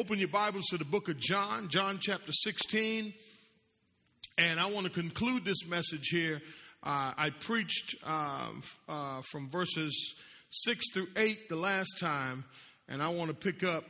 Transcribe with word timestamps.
open 0.00 0.18
your 0.18 0.28
Bibles 0.28 0.64
to 0.68 0.78
the 0.78 0.84
book 0.86 1.10
of 1.10 1.18
John, 1.18 1.68
John 1.68 1.98
chapter 2.00 2.32
16. 2.32 3.12
And 4.38 4.58
I 4.58 4.70
want 4.70 4.86
to 4.86 4.90
conclude 4.90 5.44
this 5.44 5.68
message 5.68 6.08
here. 6.08 6.40
Uh, 6.82 7.12
I 7.18 7.28
preached 7.38 7.96
um, 8.06 8.62
uh, 8.88 9.20
from 9.30 9.50
verses 9.50 10.14
6 10.48 10.92
through 10.94 11.08
8 11.18 11.50
the 11.50 11.56
last 11.56 11.98
time, 12.00 12.46
and 12.88 13.02
I 13.02 13.08
want 13.10 13.28
to 13.28 13.36
pick 13.36 13.62
up, 13.62 13.84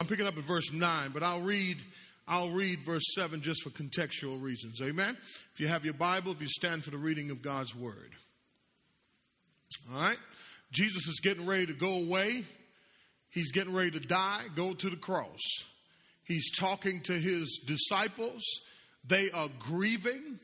I'm 0.00 0.08
picking 0.08 0.26
up 0.26 0.36
at 0.36 0.42
verse 0.42 0.72
9, 0.72 1.12
but 1.14 1.22
I'll 1.22 1.42
read. 1.42 1.76
I'll 2.26 2.50
read 2.50 2.80
verse 2.80 3.14
7 3.14 3.40
just 3.42 3.62
for 3.62 3.70
contextual 3.70 4.42
reasons. 4.42 4.82
Amen. 4.82 5.16
If 5.54 5.60
you 5.60 5.68
have 5.68 5.84
your 5.84 5.94
Bible, 5.94 6.32
if 6.32 6.40
you 6.40 6.48
stand 6.48 6.82
for 6.82 6.90
the 6.90 6.98
reading 6.98 7.30
of 7.30 7.42
God's 7.42 7.76
word. 7.76 8.10
All 9.94 10.00
right. 10.00 10.18
Jesus 10.72 11.06
is 11.06 11.20
getting 11.20 11.46
ready 11.46 11.66
to 11.66 11.74
go 11.74 11.92
away. 11.92 12.44
He's 13.36 13.52
getting 13.52 13.74
ready 13.74 13.90
to 13.90 14.00
die, 14.00 14.44
go 14.54 14.72
to 14.72 14.88
the 14.88 14.96
cross. 14.96 15.42
He's 16.24 16.50
talking 16.50 17.00
to 17.00 17.12
his 17.12 17.60
disciples. 17.66 18.42
They 19.06 19.30
are 19.30 19.50
grieving. 19.58 20.40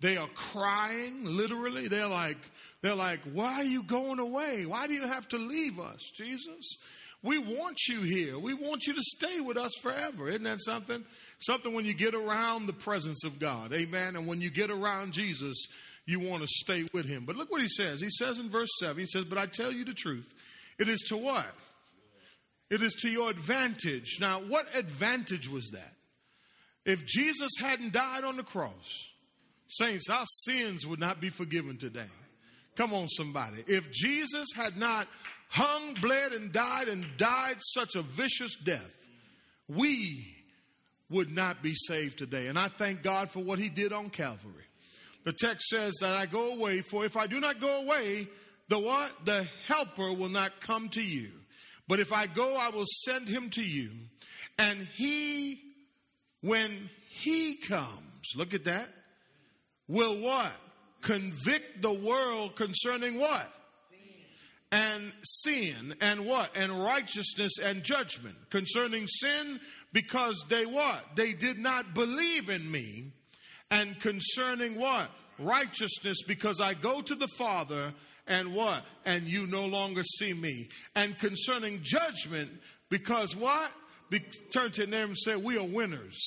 They 0.00 0.16
are 0.16 0.28
crying, 0.28 1.26
literally. 1.26 1.88
They're 1.88 2.06
like, 2.06 2.38
they're 2.80 2.94
like, 2.94 3.20
why 3.34 3.56
are 3.56 3.64
you 3.64 3.82
going 3.82 4.18
away? 4.18 4.64
Why 4.64 4.86
do 4.86 4.94
you 4.94 5.06
have 5.06 5.28
to 5.28 5.36
leave 5.36 5.78
us, 5.78 6.10
Jesus? 6.16 6.78
We 7.22 7.36
want 7.36 7.80
you 7.86 8.00
here. 8.00 8.38
We 8.38 8.54
want 8.54 8.86
you 8.86 8.94
to 8.94 9.02
stay 9.02 9.40
with 9.40 9.58
us 9.58 9.72
forever. 9.82 10.30
Isn't 10.30 10.44
that 10.44 10.62
something? 10.62 11.04
Something 11.40 11.74
when 11.74 11.84
you 11.84 11.92
get 11.92 12.14
around 12.14 12.64
the 12.64 12.72
presence 12.72 13.24
of 13.24 13.38
God. 13.38 13.74
Amen. 13.74 14.16
And 14.16 14.26
when 14.26 14.40
you 14.40 14.48
get 14.48 14.70
around 14.70 15.12
Jesus, 15.12 15.66
you 16.06 16.20
want 16.20 16.40
to 16.40 16.48
stay 16.48 16.86
with 16.94 17.04
him. 17.04 17.26
But 17.26 17.36
look 17.36 17.50
what 17.50 17.60
he 17.60 17.68
says. 17.68 18.00
He 18.00 18.08
says 18.08 18.38
in 18.38 18.48
verse 18.48 18.70
7, 18.80 18.98
he 18.98 19.06
says, 19.06 19.24
But 19.24 19.36
I 19.36 19.44
tell 19.44 19.70
you 19.70 19.84
the 19.84 19.92
truth. 19.92 20.32
It 20.78 20.88
is 20.88 21.00
to 21.08 21.18
what? 21.18 21.44
It 22.70 22.82
is 22.82 22.94
to 23.02 23.08
your 23.08 23.30
advantage. 23.30 24.18
Now, 24.20 24.40
what 24.40 24.66
advantage 24.74 25.48
was 25.48 25.70
that? 25.70 25.92
If 26.84 27.04
Jesus 27.04 27.50
hadn't 27.60 27.92
died 27.92 28.24
on 28.24 28.36
the 28.36 28.42
cross, 28.42 29.08
saints, 29.68 30.08
our 30.08 30.24
sins 30.24 30.86
would 30.86 31.00
not 31.00 31.20
be 31.20 31.28
forgiven 31.28 31.78
today. 31.78 32.10
Come 32.76 32.92
on, 32.92 33.08
somebody. 33.08 33.64
If 33.66 33.90
Jesus 33.90 34.48
had 34.54 34.76
not 34.76 35.08
hung, 35.48 35.94
bled, 35.94 36.32
and 36.32 36.52
died, 36.52 36.88
and 36.88 37.04
died 37.16 37.56
such 37.58 37.96
a 37.96 38.02
vicious 38.02 38.54
death, 38.56 38.94
we 39.68 40.34
would 41.10 41.30
not 41.30 41.62
be 41.62 41.74
saved 41.74 42.18
today. 42.18 42.48
And 42.48 42.58
I 42.58 42.68
thank 42.68 43.02
God 43.02 43.30
for 43.30 43.40
what 43.40 43.58
he 43.58 43.68
did 43.68 43.92
on 43.92 44.10
Calvary. 44.10 44.64
The 45.24 45.32
text 45.32 45.68
says 45.68 45.94
that 46.00 46.14
I 46.14 46.26
go 46.26 46.52
away, 46.52 46.82
for 46.82 47.04
if 47.04 47.16
I 47.16 47.26
do 47.26 47.40
not 47.40 47.60
go 47.60 47.82
away, 47.82 48.28
the 48.68 48.78
what? 48.78 49.10
The 49.24 49.48
helper 49.66 50.12
will 50.12 50.28
not 50.28 50.60
come 50.60 50.88
to 50.90 51.02
you. 51.02 51.30
But 51.88 52.00
if 52.00 52.12
I 52.12 52.26
go, 52.26 52.56
I 52.56 52.70
will 52.70 52.86
send 53.04 53.28
him 53.28 53.50
to 53.50 53.62
you. 53.62 53.90
And 54.58 54.88
he, 54.94 55.60
when 56.40 56.90
he 57.08 57.56
comes, 57.56 58.32
look 58.34 58.54
at 58.54 58.64
that, 58.64 58.88
will 59.88 60.18
what? 60.18 60.52
Convict 61.02 61.82
the 61.82 61.92
world 61.92 62.56
concerning 62.56 63.18
what? 63.18 63.52
and 64.72 65.12
sin 65.22 65.94
and 66.00 66.26
what? 66.26 66.50
And 66.56 66.82
righteousness 66.82 67.58
and 67.62 67.82
judgment. 67.82 68.36
Concerning 68.50 69.06
sin, 69.06 69.60
because 69.92 70.44
they 70.48 70.66
what? 70.66 71.04
They 71.14 71.32
did 71.32 71.58
not 71.58 71.94
believe 71.94 72.50
in 72.50 72.70
me 72.70 73.12
and 73.70 73.98
concerning 74.00 74.76
what? 74.76 75.10
Righteousness, 75.38 76.22
because 76.26 76.60
I 76.60 76.74
go 76.74 77.00
to 77.02 77.14
the 77.14 77.28
Father 77.28 77.94
and 78.26 78.54
what? 78.54 78.84
And 79.04 79.24
you 79.24 79.46
no 79.46 79.66
longer 79.66 80.02
see 80.02 80.32
me. 80.32 80.68
And 80.94 81.18
concerning 81.18 81.80
judgment, 81.82 82.50
because 82.88 83.36
what? 83.36 83.70
Be, 84.10 84.20
turn 84.52 84.70
to 84.72 84.82
your 84.82 84.90
neighbor 84.90 85.04
and 85.04 85.18
say, 85.18 85.36
We 85.36 85.58
are 85.58 85.64
winners. 85.64 86.18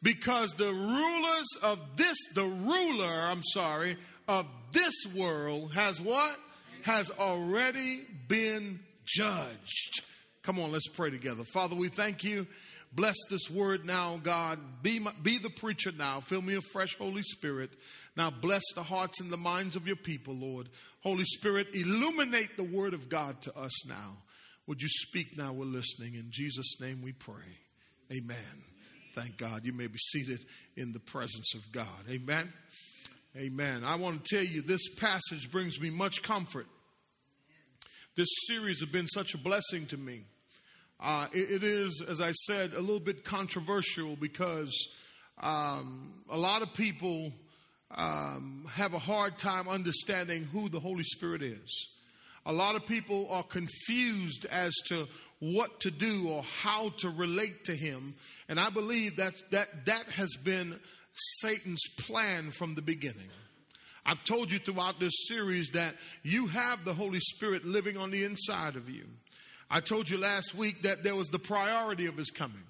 Because 0.00 0.52
the 0.52 0.72
rulers 0.72 1.48
of 1.62 1.80
this, 1.96 2.16
the 2.34 2.44
ruler, 2.44 3.12
I'm 3.12 3.42
sorry, 3.42 3.96
of 4.28 4.46
this 4.72 4.94
world 5.14 5.72
has 5.74 6.00
what? 6.00 6.36
Has 6.82 7.10
already 7.10 8.02
been 8.28 8.78
judged. 9.04 10.04
Come 10.42 10.60
on, 10.60 10.70
let's 10.70 10.88
pray 10.88 11.10
together. 11.10 11.42
Father, 11.52 11.74
we 11.74 11.88
thank 11.88 12.22
you 12.22 12.46
Bless 12.92 13.16
this 13.28 13.50
word 13.50 13.84
now, 13.84 14.18
God. 14.22 14.58
Be, 14.82 14.98
my, 14.98 15.12
be 15.22 15.38
the 15.38 15.50
preacher 15.50 15.92
now. 15.96 16.20
Fill 16.20 16.42
me 16.42 16.54
afresh, 16.54 16.96
Holy 16.96 17.22
Spirit. 17.22 17.70
Now 18.16 18.30
bless 18.30 18.62
the 18.74 18.82
hearts 18.82 19.20
and 19.20 19.30
the 19.30 19.36
minds 19.36 19.76
of 19.76 19.86
your 19.86 19.96
people, 19.96 20.34
Lord. 20.34 20.68
Holy 21.02 21.24
Spirit, 21.24 21.68
illuminate 21.74 22.56
the 22.56 22.64
word 22.64 22.94
of 22.94 23.08
God 23.08 23.40
to 23.42 23.56
us 23.58 23.86
now. 23.86 24.16
Would 24.66 24.82
you 24.82 24.88
speak 24.88 25.36
now? 25.36 25.52
We're 25.52 25.64
listening. 25.64 26.14
In 26.14 26.26
Jesus' 26.30 26.80
name 26.80 27.02
we 27.02 27.12
pray. 27.12 27.58
Amen. 28.10 28.36
Thank 29.14 29.36
God. 29.36 29.64
You 29.64 29.72
may 29.72 29.86
be 29.86 29.98
seated 29.98 30.44
in 30.76 30.92
the 30.92 31.00
presence 31.00 31.54
of 31.54 31.70
God. 31.72 31.86
Amen. 32.10 32.52
Amen. 33.36 33.84
I 33.84 33.96
want 33.96 34.24
to 34.24 34.36
tell 34.36 34.44
you 34.44 34.62
this 34.62 34.88
passage 34.96 35.50
brings 35.50 35.80
me 35.80 35.90
much 35.90 36.22
comfort. 36.22 36.66
This 38.16 38.28
series 38.46 38.80
has 38.80 38.88
been 38.88 39.06
such 39.06 39.34
a 39.34 39.38
blessing 39.38 39.86
to 39.86 39.96
me. 39.96 40.24
Uh, 41.00 41.28
it, 41.32 41.50
it 41.50 41.64
is, 41.64 42.02
as 42.06 42.20
I 42.20 42.32
said, 42.32 42.72
a 42.74 42.80
little 42.80 43.00
bit 43.00 43.24
controversial 43.24 44.16
because 44.16 44.72
um, 45.40 46.14
a 46.28 46.36
lot 46.36 46.62
of 46.62 46.74
people 46.74 47.32
um, 47.96 48.66
have 48.70 48.94
a 48.94 48.98
hard 48.98 49.38
time 49.38 49.68
understanding 49.68 50.44
who 50.44 50.68
the 50.68 50.80
Holy 50.80 51.04
Spirit 51.04 51.42
is. 51.42 51.88
A 52.46 52.52
lot 52.52 52.74
of 52.74 52.86
people 52.86 53.28
are 53.30 53.42
confused 53.42 54.46
as 54.50 54.74
to 54.88 55.06
what 55.40 55.80
to 55.80 55.90
do 55.90 56.28
or 56.28 56.42
how 56.62 56.88
to 56.98 57.10
relate 57.10 57.64
to 57.64 57.76
Him, 57.76 58.14
and 58.48 58.58
I 58.58 58.70
believe 58.70 59.16
that 59.16 59.34
that 59.50 59.86
that 59.86 60.06
has 60.06 60.34
been 60.42 60.80
Satan's 61.40 61.84
plan 61.98 62.50
from 62.50 62.74
the 62.74 62.82
beginning. 62.82 63.28
I've 64.04 64.24
told 64.24 64.50
you 64.50 64.58
throughout 64.58 64.98
this 64.98 65.12
series 65.28 65.70
that 65.74 65.94
you 66.22 66.46
have 66.46 66.84
the 66.84 66.94
Holy 66.94 67.20
Spirit 67.20 67.64
living 67.64 67.96
on 67.96 68.10
the 68.10 68.24
inside 68.24 68.74
of 68.74 68.88
you. 68.88 69.04
I 69.70 69.80
told 69.80 70.08
you 70.08 70.18
last 70.18 70.54
week 70.54 70.82
that 70.82 71.02
there 71.02 71.16
was 71.16 71.28
the 71.28 71.38
priority 71.38 72.06
of 72.06 72.16
his 72.16 72.30
coming. 72.30 72.64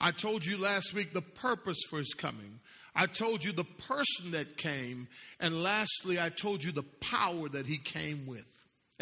I 0.00 0.10
told 0.10 0.44
you 0.44 0.56
last 0.56 0.94
week 0.94 1.12
the 1.12 1.22
purpose 1.22 1.78
for 1.88 1.98
his 1.98 2.14
coming. 2.14 2.60
I 2.94 3.06
told 3.06 3.44
you 3.44 3.52
the 3.52 3.64
person 3.64 4.32
that 4.32 4.56
came. 4.56 5.08
And 5.40 5.62
lastly, 5.62 6.20
I 6.20 6.30
told 6.30 6.64
you 6.64 6.72
the 6.72 6.84
power 7.00 7.48
that 7.48 7.66
he 7.66 7.76
came 7.76 8.26
with. 8.26 8.46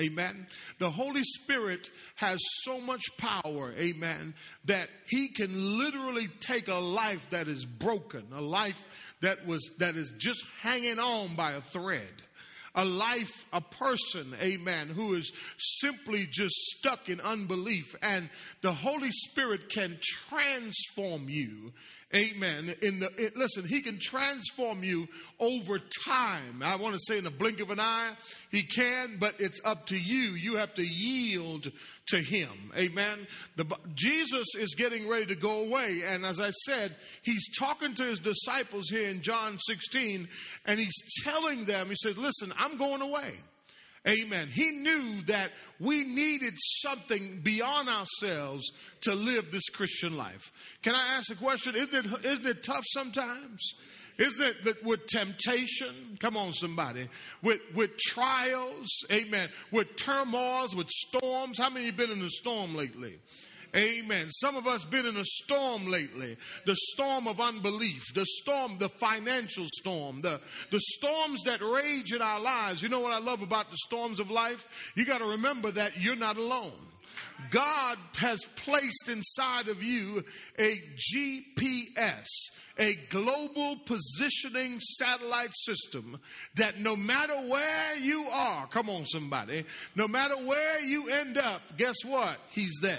Amen. 0.01 0.47
The 0.79 0.91
Holy 0.91 1.23
Spirit 1.23 1.91
has 2.17 2.39
so 2.63 2.81
much 2.81 3.03
power, 3.19 3.75
amen, 3.79 4.35
that 4.65 4.89
he 5.07 5.29
can 5.29 5.79
literally 5.79 6.29
take 6.41 6.69
a 6.69 6.77
life 6.77 7.29
that 7.29 7.47
is 7.47 7.67
broken, 7.67 8.25
a 8.35 8.41
life 8.41 8.89
that 9.21 9.47
was 9.47 9.61
that 9.81 9.95
is 9.97 10.15
just 10.17 10.45
hanging 10.63 10.99
on 10.99 11.37
by 11.37 11.53
a 11.53 11.61
thread 11.61 12.01
a 12.75 12.85
life, 12.85 13.47
a 13.53 13.61
person, 13.61 14.35
amen, 14.41 14.89
who 14.89 15.15
is 15.15 15.33
simply 15.59 16.27
just 16.31 16.55
stuck 16.55 17.09
in 17.09 17.21
unbelief. 17.21 17.95
And 18.03 18.31
the 18.63 18.73
Holy 18.73 19.11
Spirit 19.11 19.69
can 19.69 19.99
transform 20.29 21.29
you 21.29 21.73
Amen. 22.15 22.75
In 22.83 23.01
the 23.01 23.11
it, 23.17 23.37
listen, 23.37 23.65
he 23.65 23.81
can 23.81 23.99
transform 23.99 24.85
you 24.85 25.09
over 25.41 25.79
time. 25.79 26.63
I 26.63 26.77
want 26.77 26.95
to 26.95 27.01
say 27.01 27.17
in 27.17 27.25
the 27.25 27.31
blink 27.31 27.61
of 27.61 27.71
an 27.71 27.81
eye, 27.81 28.11
he 28.51 28.63
can, 28.63 29.17
but 29.19 29.35
it's 29.39 29.61
up 29.65 29.87
to 29.87 29.97
you. 29.99 30.33
You 30.33 30.57
have 30.57 30.75
to 30.75 30.85
yield 30.85 31.73
to 32.09 32.19
him. 32.19 32.71
Amen. 32.77 33.27
The, 33.57 33.65
Jesus 33.95 34.55
is 34.59 34.75
getting 34.75 35.09
ready 35.09 35.25
to 35.27 35.35
go 35.35 35.65
away, 35.65 36.03
and 36.07 36.27
as 36.27 36.39
I 36.39 36.51
said, 36.51 36.95
he's 37.23 37.57
talking 37.59 37.95
to 37.95 38.05
his 38.05 38.19
disciples 38.19 38.89
here 38.91 39.09
in 39.09 39.23
John 39.23 39.59
16, 39.59 40.29
and 40.67 40.79
he's 40.79 41.23
telling 41.25 41.65
them, 41.65 41.89
he 41.89 41.97
says, 41.97 42.19
"Listen, 42.19 42.53
I'm 42.59 42.77
going 42.77 43.01
away." 43.01 43.33
Amen. 44.07 44.49
He 44.53 44.73
knew 44.73 45.23
that 45.27 45.53
we 45.79 46.03
needed 46.03 46.55
something 46.57 47.41
beyond 47.43 47.89
ourselves 47.89 48.73
to 49.03 49.15
live 49.15 49.53
this 49.53 49.69
Christian 49.69 50.17
life. 50.17 50.51
Can 50.83 50.97
I 50.97 51.17
ask 51.17 51.31
a 51.31 51.37
question? 51.37 51.77
Isn't 51.77 52.07
it, 52.07 52.25
isn't 52.25 52.47
it 52.47 52.63
tough 52.65 52.85
sometimes? 52.89 53.75
Isn't 54.19 54.47
it 54.47 54.65
that 54.65 54.85
with 54.85 55.07
temptation? 55.07 56.19
Come 56.19 56.37
on, 56.37 56.53
somebody. 56.53 57.09
With 57.43 57.61
with 57.75 57.97
trials, 57.99 58.89
amen. 59.11 59.49
With 59.71 59.97
turmoils, 59.97 60.75
with 60.77 60.91
storms. 60.91 61.59
How 61.59 61.71
many 61.71 61.87
have 61.87 61.97
been 61.97 62.11
in 62.11 62.23
a 62.23 62.29
storm 62.29 62.75
lately? 62.75 63.19
Amen. 63.75 64.31
Some 64.31 64.57
of 64.57 64.67
us 64.67 64.85
been 64.85 65.07
in 65.07 65.17
a 65.17 65.25
storm 65.25 65.87
lately. 65.87 66.37
The 66.67 66.77
storm 66.77 67.27
of 67.27 67.41
unbelief, 67.41 68.13
the 68.15 68.27
storm, 68.27 68.77
the 68.79 68.91
financial 68.91 69.67
storm, 69.73 70.21
the, 70.21 70.41
the 70.71 70.81
storms 70.81 71.43
that 71.45 71.63
rage 71.63 72.13
in 72.13 72.21
our 72.21 72.39
lives. 72.39 72.83
You 72.83 72.91
know 72.91 73.01
what 73.01 73.13
I 73.13 73.19
love 73.19 73.41
about 73.41 73.71
the 73.71 73.79
storms 73.79 74.21
of 74.21 74.31
life? 74.31 74.69
You 74.95 75.07
got 75.07 75.19
to 75.19 75.27
remember 75.27 75.71
that 75.71 75.99
you're 75.99 76.17
not 76.17 76.37
alone. 76.37 76.73
God 77.51 77.99
has 78.17 78.45
placed 78.57 79.09
inside 79.09 79.69
of 79.69 79.83
you 79.83 80.23
a 80.59 80.79
GPS, 80.97 82.29
a 82.79 82.95
global 83.09 83.77
positioning 83.85 84.81
satellite 84.81 85.55
system 85.55 86.21
that 86.57 86.79
no 86.79 86.95
matter 86.95 87.35
where 87.35 87.97
you 87.97 88.27
are, 88.29 88.67
come 88.67 88.89
on, 88.89 89.07
somebody, 89.07 89.65
no 89.97 90.07
matter 90.07 90.37
where 90.37 90.81
you 90.83 91.09
end 91.11 91.39
up, 91.39 91.63
guess 91.77 91.97
what? 92.05 92.37
He's 92.51 92.79
there. 92.81 92.99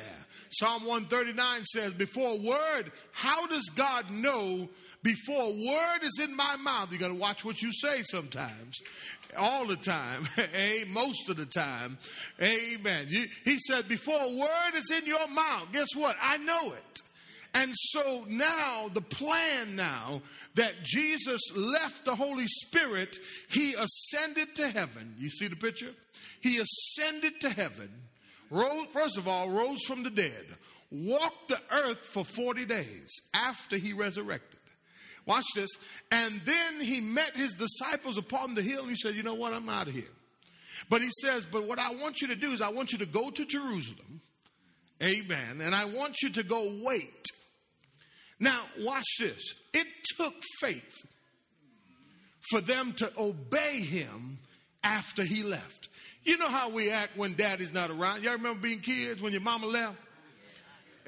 Psalm 0.53 0.85
139 0.85 1.63
says, 1.65 1.93
Before 1.93 2.31
a 2.31 2.35
word, 2.35 2.91
how 3.11 3.47
does 3.47 3.69
God 3.75 4.11
know 4.11 4.69
before 5.01 5.41
a 5.41 5.67
word 5.67 5.99
is 6.03 6.19
in 6.21 6.35
my 6.35 6.55
mouth? 6.57 6.91
You 6.91 6.97
got 6.97 7.09
to 7.09 7.13
watch 7.13 7.43
what 7.43 7.61
you 7.61 7.71
say 7.73 8.01
sometimes, 8.03 8.79
all 9.37 9.65
the 9.65 9.75
time, 9.75 10.25
hey, 10.35 10.83
most 10.89 11.29
of 11.29 11.37
the 11.37 11.45
time. 11.45 11.97
Amen. 12.41 13.07
he 13.43 13.57
said, 13.67 13.87
Before 13.87 14.21
a 14.21 14.37
word 14.37 14.75
is 14.75 14.91
in 14.91 15.05
your 15.05 15.27
mouth, 15.27 15.67
guess 15.71 15.95
what? 15.95 16.15
I 16.21 16.37
know 16.37 16.73
it. 16.73 17.01
And 17.55 17.71
so 17.75 18.25
now, 18.27 18.89
the 18.91 19.01
plan 19.01 19.75
now 19.75 20.23
that 20.55 20.83
Jesus 20.83 21.41
left 21.55 22.03
the 22.03 22.15
Holy 22.15 22.47
Spirit, 22.47 23.17
he 23.49 23.75
ascended 23.75 24.55
to 24.55 24.69
heaven. 24.69 25.15
You 25.19 25.29
see 25.29 25.47
the 25.47 25.55
picture? 25.55 25.91
He 26.41 26.57
ascended 26.57 27.39
to 27.41 27.49
heaven, 27.49 27.89
rose, 28.49 28.87
first 28.91 29.17
of 29.17 29.27
all, 29.27 29.49
rose 29.49 29.81
from 29.83 30.03
the 30.03 30.09
dead, 30.09 30.45
walked 30.91 31.49
the 31.49 31.59
earth 31.71 32.05
for 32.05 32.23
40 32.23 32.65
days 32.65 33.09
after 33.33 33.77
he 33.77 33.93
resurrected. 33.93 34.59
Watch 35.25 35.45
this. 35.55 35.69
And 36.11 36.41
then 36.43 36.81
he 36.81 36.99
met 36.99 37.31
his 37.35 37.53
disciples 37.53 38.17
upon 38.17 38.55
the 38.55 38.61
hill 38.61 38.81
and 38.81 38.89
he 38.89 38.95
said, 38.95 39.15
You 39.15 39.23
know 39.23 39.35
what? 39.35 39.53
I'm 39.53 39.69
out 39.69 39.87
of 39.87 39.93
here. 39.93 40.03
But 40.89 41.01
he 41.01 41.09
says, 41.21 41.45
But 41.45 41.65
what 41.65 41.79
I 41.79 41.93
want 41.95 42.21
you 42.21 42.27
to 42.27 42.35
do 42.35 42.51
is 42.51 42.61
I 42.61 42.69
want 42.69 42.91
you 42.91 42.97
to 42.99 43.05
go 43.05 43.29
to 43.29 43.45
Jerusalem. 43.45 44.21
Amen. 45.01 45.61
And 45.61 45.73
I 45.73 45.85
want 45.85 46.21
you 46.21 46.29
to 46.31 46.43
go 46.43 46.79
wait 46.83 47.31
now, 48.43 48.59
watch 48.79 49.05
this. 49.19 49.53
It 49.73 49.87
took 50.17 50.33
faith 50.59 51.05
for 52.49 52.59
them 52.59 52.91
to 52.97 53.09
obey 53.17 53.79
him 53.79 54.39
after 54.83 55.23
he 55.23 55.43
left. 55.43 55.89
You 56.23 56.37
know 56.37 56.47
how 56.47 56.69
we 56.69 56.89
act 56.89 57.17
when 57.17 57.33
daddy's 57.33 57.73
not 57.73 57.89
around. 57.89 58.23
Y'all 58.23 58.33
remember 58.33 58.61
being 58.61 58.79
kids 58.79 59.21
when 59.21 59.33
your 59.33 59.41
mama 59.41 59.67
left? 59.67 59.97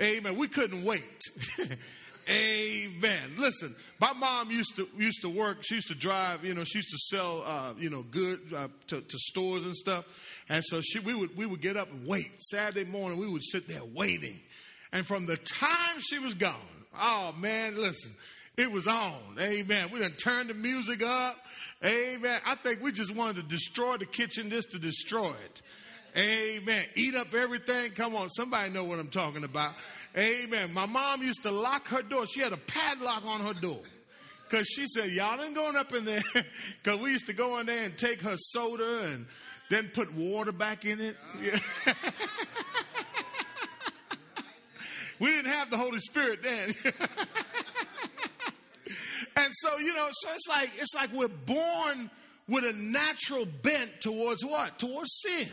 Amen. 0.02 0.38
We 0.38 0.48
couldn't 0.48 0.84
wait. 0.84 1.22
Amen. 2.30 3.32
Listen, 3.38 3.76
my 4.00 4.12
mom 4.14 4.50
used 4.52 4.76
to 4.78 4.90
used 4.98 5.22
to 5.22 5.30
work. 5.30 5.60
She 5.62 5.76
used 5.76 5.88
to 5.90 5.96
drive. 5.96 6.44
You 6.44 6.54
know, 6.54 6.64
she 6.64 6.80
used 6.80 6.90
to 6.90 6.98
sell. 6.98 7.44
Uh, 7.46 7.74
you 7.78 7.90
know, 7.90 8.02
goods 8.02 8.52
uh, 8.52 8.68
to, 8.88 9.02
to, 9.02 9.18
stores 9.18 9.64
and 9.64 9.76
stuff. 9.76 10.06
And 10.50 10.64
so 10.66 10.82
she, 10.82 11.00
we 11.00 11.14
would 11.14 11.38
we 11.38 11.46
would 11.46 11.62
get 11.62 11.78
up 11.78 11.92
and 11.92 12.06
wait. 12.06 12.32
Saturday 12.40 12.90
morning, 12.90 13.20
we 13.20 13.30
would 13.30 13.44
sit 13.44 13.68
there 13.68 13.84
waiting. 13.94 14.40
And 14.92 15.06
from 15.06 15.28
the 15.28 15.38
time 15.38 16.00
she 16.00 16.20
was 16.20 16.34
gone 16.34 16.56
Oh 17.00 17.34
man, 17.40 17.76
listen. 17.76 18.12
It 18.58 18.72
was 18.72 18.88
on. 18.88 19.38
Amen. 19.40 19.90
We 19.92 20.00
done 20.00 20.12
turn 20.12 20.48
the 20.48 20.54
music 20.54 21.04
up. 21.04 21.38
Amen. 21.84 22.40
I 22.46 22.56
think 22.56 22.82
we 22.82 22.92
just 22.92 23.14
wanted 23.14 23.36
to 23.38 23.44
destroy 23.44 23.98
the 23.98 24.06
kitchen 24.06 24.50
just 24.50 24.72
to 24.72 24.80
destroy 24.80 25.32
it. 25.32 25.62
Amen. 26.18 26.86
Eat 26.96 27.16
up 27.16 27.34
everything. 27.34 27.92
Come 27.92 28.16
on. 28.16 28.30
Somebody 28.30 28.72
know 28.72 28.86
what 28.86 29.00
I'm 29.00 29.10
talking 29.10 29.44
about. 29.44 29.74
Amen. 30.18 30.74
My 30.74 30.86
mom 30.86 31.22
used 31.22 31.44
to 31.44 31.52
lock 31.52 31.88
her 31.90 32.02
door. 32.02 32.26
She 32.26 32.40
had 32.40 32.54
a 32.54 32.58
padlock 32.58 33.26
on 33.26 33.42
her 33.42 33.54
door. 33.54 33.82
Because 34.50 34.68
she 34.68 34.86
said, 34.88 35.12
Y'all 35.12 35.42
ain't 35.42 35.56
going 35.56 35.76
up 35.76 35.94
in 35.94 36.06
there. 36.06 36.24
Because 36.84 37.00
we 37.00 37.12
used 37.12 37.26
to 37.26 37.34
go 37.34 37.60
in 37.60 37.66
there 37.66 37.84
and 37.84 37.98
take 37.98 38.22
her 38.22 38.36
soda 38.38 39.02
and 39.12 39.26
then 39.70 39.90
put 39.90 40.14
water 40.14 40.54
back 40.54 40.86
in 40.86 41.02
it. 41.02 41.18
Yeah. 41.44 41.60
We 45.20 45.28
didn't 45.28 45.52
have 45.52 45.70
the 45.70 45.78
Holy 45.78 46.00
Spirit 46.00 46.44
then. 46.44 46.76
and 49.36 49.52
so, 49.54 49.78
you 49.78 49.94
know, 49.94 50.08
so 50.12 50.30
it's 50.34 50.48
like 50.48 50.72
it's 50.78 50.94
like 50.96 51.12
we're 51.12 51.28
born 51.28 52.10
with 52.48 52.64
a 52.64 52.74
natural 52.74 53.46
bent 53.64 54.02
towards 54.02 54.44
what? 54.44 54.78
Towards 54.80 55.12
sin. 55.26 55.48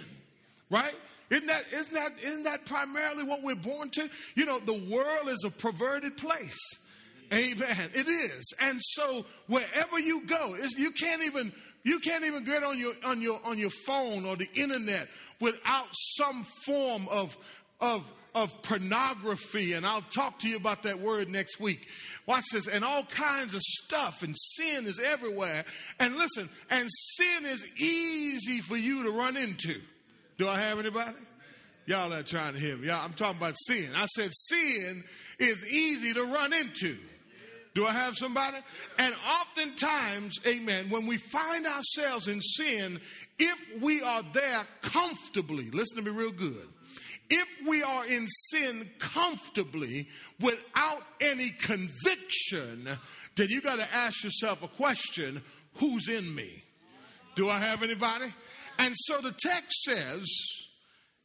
Right? 0.70 0.94
Isn't 1.30 1.46
that, 1.46 1.64
isn't 1.72 1.94
that, 1.94 2.12
isn't 2.22 2.42
that 2.42 2.66
primarily 2.66 3.22
what 3.22 3.42
we're 3.42 3.54
born 3.54 3.88
to? 3.90 4.08
You 4.34 4.44
know, 4.44 4.58
the 4.58 4.74
world 4.74 5.28
is 5.28 5.44
a 5.46 5.50
perverted 5.50 6.18
place. 6.18 6.58
Amen. 7.32 7.90
It 7.94 8.06
is. 8.06 8.54
And 8.60 8.78
so 8.82 9.24
wherever 9.46 9.98
you 9.98 10.26
go, 10.26 10.56
you 10.76 10.90
can't 10.90 11.22
even 11.22 11.50
you 11.84 11.98
can't 11.98 12.24
even 12.24 12.44
get 12.44 12.62
on 12.62 12.78
your 12.78 12.92
on 13.04 13.22
your 13.22 13.40
on 13.44 13.58
your 13.58 13.70
phone 13.70 14.26
or 14.26 14.36
the 14.36 14.48
internet 14.54 15.08
without 15.40 15.88
some 15.92 16.44
form 16.66 17.08
of 17.08 17.36
of 17.80 18.04
of 18.34 18.62
pornography, 18.62 19.74
and 19.74 19.86
I'll 19.86 20.02
talk 20.02 20.38
to 20.40 20.48
you 20.48 20.56
about 20.56 20.84
that 20.84 21.00
word 21.00 21.28
next 21.28 21.60
week. 21.60 21.88
Watch 22.26 22.44
this, 22.52 22.66
and 22.66 22.84
all 22.84 23.04
kinds 23.04 23.54
of 23.54 23.60
stuff, 23.62 24.22
and 24.22 24.34
sin 24.36 24.86
is 24.86 24.98
everywhere. 24.98 25.64
And 25.98 26.16
listen, 26.16 26.48
and 26.70 26.88
sin 26.90 27.44
is 27.44 27.66
easy 27.80 28.60
for 28.60 28.76
you 28.76 29.04
to 29.04 29.10
run 29.10 29.36
into. 29.36 29.80
Do 30.38 30.48
I 30.48 30.58
have 30.58 30.78
anybody? 30.78 31.16
Y'all 31.86 32.08
not 32.08 32.26
trying 32.26 32.54
to 32.54 32.60
hear 32.60 32.76
me. 32.76 32.88
Y'all, 32.88 33.04
I'm 33.04 33.12
talking 33.12 33.38
about 33.38 33.54
sin. 33.66 33.88
I 33.96 34.06
said 34.06 34.30
sin 34.32 35.04
is 35.38 35.66
easy 35.70 36.14
to 36.14 36.24
run 36.24 36.52
into. 36.52 36.96
Do 37.74 37.86
I 37.86 37.92
have 37.92 38.16
somebody? 38.16 38.58
And 38.98 39.14
oftentimes, 39.40 40.38
amen, 40.46 40.90
when 40.90 41.06
we 41.06 41.16
find 41.16 41.66
ourselves 41.66 42.28
in 42.28 42.40
sin, 42.40 43.00
if 43.38 43.82
we 43.82 44.02
are 44.02 44.22
there 44.34 44.66
comfortably, 44.82 45.70
listen 45.70 45.96
to 45.96 46.02
me 46.02 46.16
real 46.16 46.32
good 46.32 46.68
if 47.32 47.66
we 47.66 47.82
are 47.82 48.06
in 48.06 48.28
sin 48.28 48.90
comfortably 48.98 50.06
without 50.38 51.02
any 51.18 51.48
conviction, 51.48 52.86
then 53.36 53.46
you 53.48 53.62
got 53.62 53.78
to 53.78 53.94
ask 53.94 54.22
yourself 54.22 54.62
a 54.62 54.68
question 54.68 55.42
who's 55.76 56.10
in 56.10 56.34
me? 56.34 56.62
Do 57.34 57.48
I 57.48 57.58
have 57.58 57.82
anybody? 57.82 58.26
And 58.78 58.94
so 58.94 59.18
the 59.22 59.32
text 59.32 59.82
says 59.84 60.26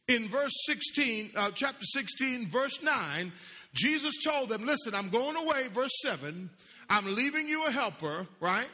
in 0.06 0.28
verse 0.28 0.54
16, 0.64 1.32
uh, 1.36 1.50
chapter 1.54 1.84
16, 1.84 2.48
verse 2.48 2.82
9, 2.82 3.30
Jesus 3.74 4.14
told 4.24 4.48
them, 4.48 4.64
Listen, 4.64 4.94
I'm 4.94 5.10
going 5.10 5.36
away, 5.36 5.68
verse 5.68 5.92
7, 6.02 6.48
I'm 6.88 7.14
leaving 7.14 7.46
you 7.46 7.66
a 7.66 7.70
helper, 7.70 8.26
right? 8.40 8.68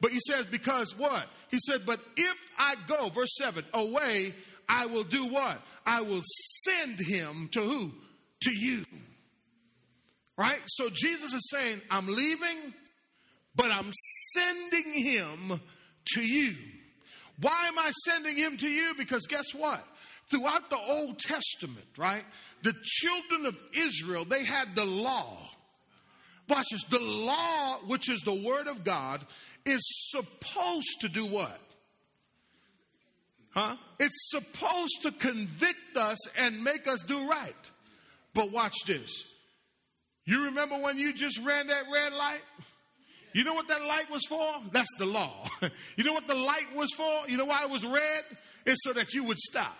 But 0.00 0.10
he 0.10 0.18
says, 0.26 0.46
Because 0.46 0.98
what? 0.98 1.28
He 1.48 1.58
said, 1.60 1.86
But 1.86 2.00
if 2.16 2.36
I 2.58 2.74
go, 2.88 3.08
verse 3.10 3.36
7, 3.36 3.64
away, 3.72 4.34
I 4.68 4.86
will 4.86 5.04
do 5.04 5.26
what? 5.26 5.60
I 5.86 6.00
will 6.02 6.22
send 6.64 6.98
him 7.00 7.48
to 7.52 7.60
who? 7.60 7.92
To 8.42 8.50
you. 8.50 8.84
Right? 10.36 10.60
So 10.66 10.88
Jesus 10.92 11.32
is 11.32 11.50
saying, 11.50 11.80
I'm 11.90 12.06
leaving, 12.06 12.74
but 13.54 13.70
I'm 13.70 13.92
sending 14.34 14.92
him 14.94 15.60
to 16.14 16.20
you. 16.20 16.54
Why 17.40 17.66
am 17.68 17.78
I 17.78 17.90
sending 18.04 18.36
him 18.36 18.56
to 18.58 18.68
you? 18.68 18.94
Because 18.96 19.26
guess 19.26 19.54
what? 19.54 19.84
Throughout 20.30 20.70
the 20.70 20.78
Old 20.78 21.18
Testament, 21.18 21.86
right? 21.96 22.24
The 22.62 22.74
children 22.82 23.46
of 23.46 23.56
Israel, 23.74 24.24
they 24.24 24.44
had 24.44 24.74
the 24.74 24.84
law. 24.84 25.36
Watch 26.48 26.66
this. 26.70 26.84
The 26.84 27.00
law, 27.00 27.78
which 27.86 28.08
is 28.08 28.20
the 28.20 28.34
word 28.34 28.68
of 28.68 28.84
God, 28.84 29.24
is 29.64 29.80
supposed 30.10 31.00
to 31.00 31.08
do 31.08 31.26
what? 31.26 31.60
Huh? 33.52 33.76
It's 34.00 34.30
supposed 34.30 35.02
to 35.02 35.12
convict 35.12 35.96
us 35.96 36.18
and 36.38 36.64
make 36.64 36.88
us 36.88 37.02
do 37.02 37.28
right. 37.28 37.70
But 38.34 38.50
watch 38.50 38.74
this. 38.86 39.10
You 40.24 40.44
remember 40.44 40.76
when 40.76 40.98
you 40.98 41.12
just 41.12 41.38
ran 41.44 41.66
that 41.66 41.84
red 41.92 42.12
light? 42.14 42.42
You 43.34 43.44
know 43.44 43.54
what 43.54 43.68
that 43.68 43.82
light 43.84 44.10
was 44.10 44.22
for? 44.28 44.54
That's 44.72 44.94
the 44.98 45.06
law. 45.06 45.48
you 45.96 46.04
know 46.04 46.12
what 46.12 46.28
the 46.28 46.34
light 46.34 46.74
was 46.74 46.90
for? 46.96 47.28
You 47.28 47.36
know 47.36 47.46
why 47.46 47.62
it 47.62 47.70
was 47.70 47.84
red? 47.84 48.24
It's 48.66 48.80
so 48.84 48.92
that 48.92 49.14
you 49.14 49.24
would 49.24 49.38
stop. 49.38 49.76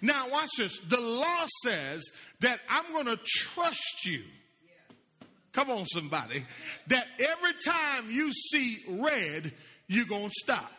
Now, 0.00 0.28
watch 0.30 0.50
this. 0.56 0.78
The 0.80 1.00
law 1.00 1.46
says 1.64 2.02
that 2.40 2.58
I'm 2.68 2.92
going 2.92 3.06
to 3.06 3.16
trust 3.24 4.04
you. 4.04 4.22
Come 5.52 5.70
on, 5.70 5.84
somebody. 5.86 6.44
That 6.88 7.06
every 7.18 7.52
time 7.64 8.10
you 8.10 8.32
see 8.32 8.82
red, 8.88 9.52
you're 9.86 10.06
going 10.06 10.28
to 10.28 10.34
stop. 10.42 10.72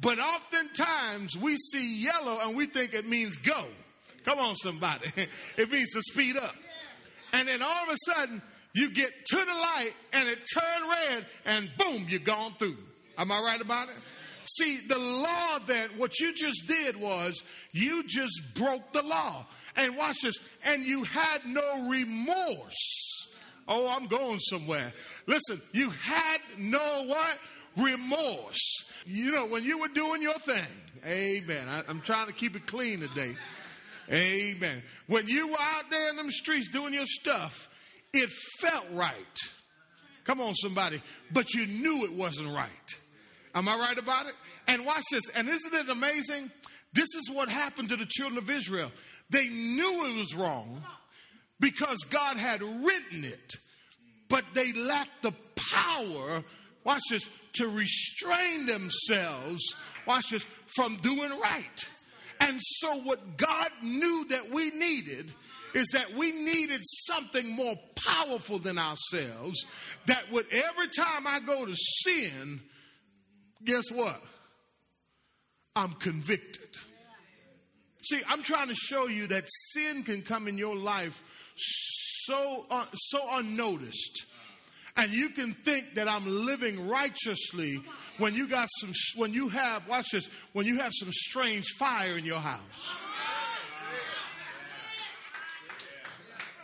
But 0.00 0.18
oftentimes 0.18 1.36
we 1.36 1.56
see 1.56 2.02
yellow 2.02 2.38
and 2.40 2.56
we 2.56 2.66
think 2.66 2.94
it 2.94 3.06
means 3.06 3.36
go. 3.36 3.64
Come 4.24 4.38
on, 4.38 4.56
somebody. 4.56 5.08
It 5.56 5.70
means 5.70 5.90
to 5.92 6.02
speed 6.02 6.36
up. 6.36 6.54
And 7.32 7.48
then 7.48 7.62
all 7.62 7.82
of 7.84 7.88
a 7.88 7.96
sudden, 8.06 8.42
you 8.74 8.90
get 8.90 9.10
to 9.26 9.36
the 9.36 9.44
light 9.44 9.92
and 10.12 10.28
it 10.28 10.38
turned 10.54 10.88
red 10.88 11.26
and 11.44 11.70
boom, 11.76 12.06
you're 12.08 12.20
gone 12.20 12.54
through. 12.58 12.76
Am 13.16 13.32
I 13.32 13.40
right 13.40 13.60
about 13.60 13.88
it? 13.88 13.96
See, 14.44 14.80
the 14.86 14.98
law 14.98 15.58
then, 15.66 15.90
what 15.96 16.20
you 16.20 16.32
just 16.32 16.66
did 16.66 16.96
was 16.96 17.42
you 17.72 18.04
just 18.06 18.54
broke 18.54 18.92
the 18.92 19.02
law. 19.02 19.46
And 19.76 19.96
watch 19.96 20.22
this, 20.22 20.36
and 20.64 20.82
you 20.84 21.04
had 21.04 21.46
no 21.46 21.88
remorse. 21.88 23.28
Oh, 23.68 23.86
I'm 23.86 24.06
going 24.06 24.40
somewhere. 24.40 24.92
Listen, 25.26 25.60
you 25.72 25.90
had 25.90 26.38
no 26.58 27.04
what? 27.06 27.38
Remorse. 27.78 28.84
You 29.06 29.32
know, 29.32 29.46
when 29.46 29.64
you 29.64 29.78
were 29.78 29.88
doing 29.88 30.22
your 30.22 30.38
thing, 30.38 30.64
amen. 31.06 31.68
I, 31.68 31.90
am 31.90 32.00
trying 32.00 32.26
to 32.26 32.32
keep 32.32 32.56
it 32.56 32.66
clean 32.66 33.00
today. 33.00 33.34
Amen. 34.10 34.82
When 35.06 35.28
you 35.28 35.48
were 35.48 35.60
out 35.60 35.90
there 35.90 36.10
in 36.10 36.16
them 36.16 36.30
streets 36.30 36.68
doing 36.68 36.94
your 36.94 37.06
stuff, 37.06 37.68
it 38.12 38.30
felt 38.60 38.86
right. 38.92 39.12
Come 40.24 40.40
on, 40.40 40.54
somebody. 40.54 41.00
But 41.32 41.54
you 41.54 41.66
knew 41.66 42.04
it 42.04 42.12
wasn't 42.12 42.54
right. 42.54 42.70
Am 43.54 43.68
I 43.68 43.76
right 43.76 43.98
about 43.98 44.26
it? 44.26 44.34
And 44.66 44.84
watch 44.84 45.04
this. 45.10 45.28
And 45.34 45.48
isn't 45.48 45.74
it 45.74 45.88
amazing? 45.88 46.50
This 46.92 47.08
is 47.14 47.30
what 47.30 47.48
happened 47.48 47.90
to 47.90 47.96
the 47.96 48.06
children 48.06 48.38
of 48.38 48.50
Israel. 48.50 48.90
They 49.30 49.48
knew 49.48 50.06
it 50.06 50.16
was 50.16 50.34
wrong, 50.34 50.82
because 51.60 51.98
God 52.10 52.36
had 52.36 52.62
written 52.62 53.24
it, 53.24 53.54
but 54.28 54.44
they 54.54 54.72
lacked 54.72 55.22
the 55.22 55.34
power, 55.56 56.44
watch 56.88 57.02
this, 57.10 57.28
to 57.52 57.68
restrain 57.68 58.64
themselves, 58.64 59.74
watch 60.06 60.30
this, 60.30 60.44
from 60.74 60.96
doing 60.96 61.30
right. 61.38 61.88
And 62.40 62.58
so, 62.62 62.96
what 63.02 63.36
God 63.36 63.70
knew 63.82 64.26
that 64.30 64.50
we 64.50 64.70
needed 64.70 65.30
is 65.74 65.88
that 65.92 66.14
we 66.14 66.32
needed 66.32 66.80
something 66.82 67.50
more 67.50 67.78
powerful 67.94 68.58
than 68.58 68.78
ourselves 68.78 69.66
that 70.06 70.32
would 70.32 70.46
every 70.50 70.88
time 70.88 71.26
I 71.26 71.40
go 71.40 71.66
to 71.66 71.74
sin, 71.76 72.60
guess 73.62 73.90
what? 73.92 74.22
I'm 75.76 75.92
convicted. 75.92 76.70
See, 78.02 78.20
I'm 78.28 78.42
trying 78.42 78.68
to 78.68 78.74
show 78.74 79.08
you 79.08 79.26
that 79.26 79.44
sin 79.46 80.04
can 80.04 80.22
come 80.22 80.48
in 80.48 80.56
your 80.56 80.74
life 80.74 81.22
so 81.54 82.64
uh, 82.70 82.86
so 82.94 83.20
unnoticed. 83.32 84.24
And 84.98 85.12
you 85.12 85.28
can 85.28 85.52
think 85.52 85.94
that 85.94 86.08
I'm 86.08 86.26
living 86.26 86.88
righteously 86.88 87.80
when 88.18 88.34
you 88.34 88.48
got 88.48 88.68
some 88.80 88.92
when 89.14 89.32
you 89.32 89.48
have 89.48 89.86
watch 89.88 90.10
this 90.10 90.28
when 90.52 90.66
you 90.66 90.78
have 90.80 90.90
some 90.92 91.10
strange 91.12 91.66
fire 91.78 92.18
in 92.18 92.24
your 92.24 92.40
house. 92.40 92.96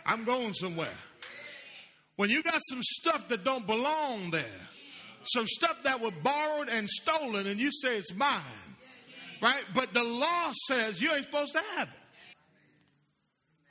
I'm 0.05 0.25
going 0.25 0.53
somewhere. 0.53 0.89
When 2.17 2.29
you 2.29 2.43
got 2.43 2.59
some 2.69 2.81
stuff 2.83 3.29
that 3.29 3.45
don't 3.45 3.65
belong 3.65 4.31
there, 4.31 4.43
some 5.23 5.47
stuff 5.47 5.81
that 5.83 6.01
was 6.01 6.11
borrowed 6.21 6.67
and 6.67 6.89
stolen, 6.89 7.47
and 7.47 7.57
you 7.57 7.71
say 7.71 7.97
it's 7.97 8.13
mine, 8.15 8.41
right? 9.41 9.63
But 9.73 9.93
the 9.93 10.03
law 10.03 10.51
says 10.67 11.01
you 11.01 11.11
ain't 11.13 11.23
supposed 11.23 11.53
to 11.53 11.61
have 11.77 11.87
it. 11.87 12.35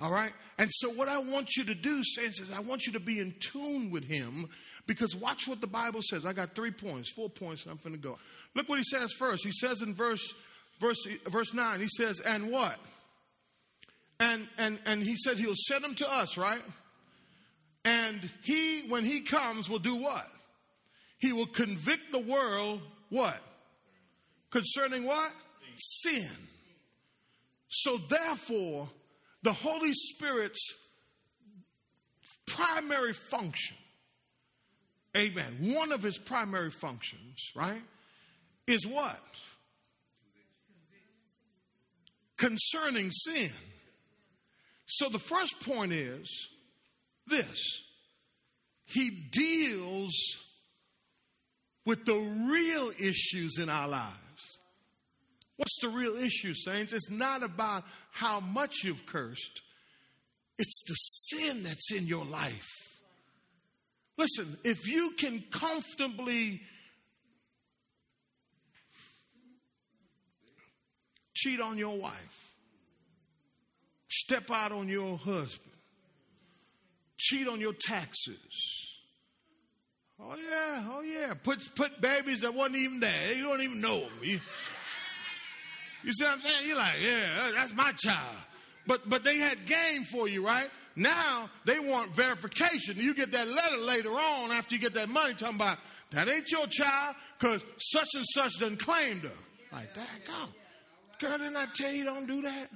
All 0.00 0.11
right? 0.11 0.33
And 0.58 0.70
so, 0.73 0.90
what 0.90 1.08
I 1.08 1.18
want 1.18 1.56
you 1.56 1.64
to 1.64 1.75
do, 1.75 2.02
saints, 2.04 2.40
is 2.40 2.52
I 2.52 2.61
want 2.61 2.87
you 2.87 2.92
to 2.92 3.00
be 3.00 3.18
in 3.18 3.34
tune 3.40 3.90
with 3.90 4.04
Him 4.04 4.49
because 4.87 5.16
watch 5.16 5.49
what 5.49 5.61
the 5.61 5.66
Bible 5.66 6.00
says. 6.02 6.25
I 6.25 6.32
got 6.32 6.54
three 6.54 6.70
points, 6.70 7.11
four 7.11 7.28
points, 7.28 7.64
and 7.64 7.73
I'm 7.73 7.78
going 7.82 7.94
to 7.94 8.00
go. 8.00 8.18
Look 8.54 8.68
what 8.68 8.78
He 8.78 8.84
says 8.84 9.12
first. 9.18 9.44
He 9.44 9.52
says 9.52 9.82
in 9.82 9.94
verse, 9.94 10.32
verse, 10.80 11.06
verse 11.26 11.52
9, 11.52 11.80
He 11.80 11.88
says, 11.88 12.20
And 12.20 12.50
what? 12.50 12.78
And, 14.20 14.46
and, 14.58 14.78
and 14.87 15.02
he 15.02 15.16
said 15.16 15.38
he'll 15.38 15.54
send 15.56 15.84
them 15.84 15.94
to 15.96 16.11
us, 16.11 16.37
right? 16.37 16.62
And 17.84 18.30
he, 18.42 18.82
when 18.88 19.04
he 19.04 19.20
comes, 19.20 19.68
will 19.68 19.78
do 19.78 19.96
what? 19.96 20.30
He 21.18 21.32
will 21.32 21.46
convict 21.46 22.12
the 22.12 22.18
world, 22.18 22.80
what? 23.11 23.40
Concerning 24.50 25.04
what? 25.04 25.30
Sin. 25.76 26.30
So 27.68 27.96
therefore, 27.96 28.88
the 29.44 29.52
Holy 29.52 29.92
Spirit's 29.92 30.72
primary 32.46 33.12
function, 33.12 33.76
amen, 35.14 35.74
one 35.74 35.92
of 35.92 36.02
his 36.02 36.16
primary 36.16 36.70
functions, 36.70 37.52
right, 37.54 37.82
is 38.66 38.86
what? 38.86 39.20
Concerning 42.38 43.10
sin. 43.10 43.50
So 44.86 45.10
the 45.10 45.18
first 45.18 45.60
point 45.60 45.92
is 45.92 46.48
this 47.26 47.84
He 48.86 49.10
deals 49.10 50.14
with 51.84 52.06
the 52.06 52.14
real 52.14 52.90
issues 52.98 53.58
in 53.58 53.68
our 53.68 53.88
lives. 53.88 54.24
What's 55.56 55.78
the 55.80 55.88
real 55.88 56.16
issue, 56.16 56.54
saints? 56.54 56.92
It's 56.92 57.11
not 57.11 57.42
about 57.42 57.84
how 58.11 58.40
much 58.40 58.82
you've 58.82 59.06
cursed, 59.06 59.62
it's 60.58 60.82
the 60.87 60.94
sin 60.94 61.62
that's 61.62 61.92
in 61.92 62.06
your 62.06 62.25
life. 62.25 62.70
Listen, 64.16 64.56
if 64.62 64.87
you 64.87 65.11
can 65.18 65.42
comfortably 65.50 66.61
cheat 71.34 71.61
on 71.61 71.76
your 71.76 71.96
wife, 71.96 72.54
step 74.08 74.50
out 74.50 74.70
on 74.70 74.88
your 74.88 75.18
husband, 75.18 75.73
cheat 77.16 77.49
on 77.49 77.61
your 77.61 77.73
taxes. 77.73 78.94
Oh 80.20 80.37
yeah, 80.37 80.84
oh 80.92 81.02
yeah. 81.02 81.34
Put 81.34 81.58
put 81.75 82.00
babies 82.00 82.42
that 82.42 82.54
wasn't 82.54 82.76
even 82.76 83.00
there. 83.00 83.32
You 83.32 83.42
don't 83.42 83.62
even 83.62 83.80
know 83.80 84.00
them. 84.00 84.12
You, 84.23 84.40
you 86.04 86.12
see 86.12 86.25
what 86.25 86.34
I'm 86.34 86.40
saying? 86.40 86.66
You're 86.66 86.76
like, 86.76 86.94
yeah, 87.02 87.50
that's 87.54 87.75
my 87.75 87.92
child. 87.92 88.37
But 88.87 89.08
but 89.08 89.25
they 89.25 89.38
had 89.38 89.64
game 89.66 90.04
for 90.04 90.28
you, 90.28 90.46
right? 90.46 90.68
Now 90.96 91.49
they 91.64 91.78
want 91.80 92.14
verification. 92.14 92.96
You 92.96 93.14
get 93.14 93.32
that 93.32 93.49
letter 93.49 93.78
later 93.78 94.11
on 94.11 94.52
after 94.52 94.75
you 94.75 94.80
get 94.80 94.94
that 94.94 95.08
money 95.08 95.34
talking 95.34 95.56
about 95.56 95.78
that 96.11 96.28
ain't 96.28 96.50
your 96.50 96.66
child 96.66 97.16
because 97.38 97.64
such 97.78 98.08
and 98.14 98.25
such 98.34 98.52
done 98.61 98.76
claimed 98.76 99.23
her. 99.23 99.30
Like 99.73 99.92
that, 99.94 100.08
go. 100.26 100.32
Girl, 101.18 101.38
didn't 101.38 101.56
I 101.56 101.66
tell 101.75 101.90
you 101.90 102.04
don't 102.04 102.26
do 102.26 102.42
that? 102.42 102.68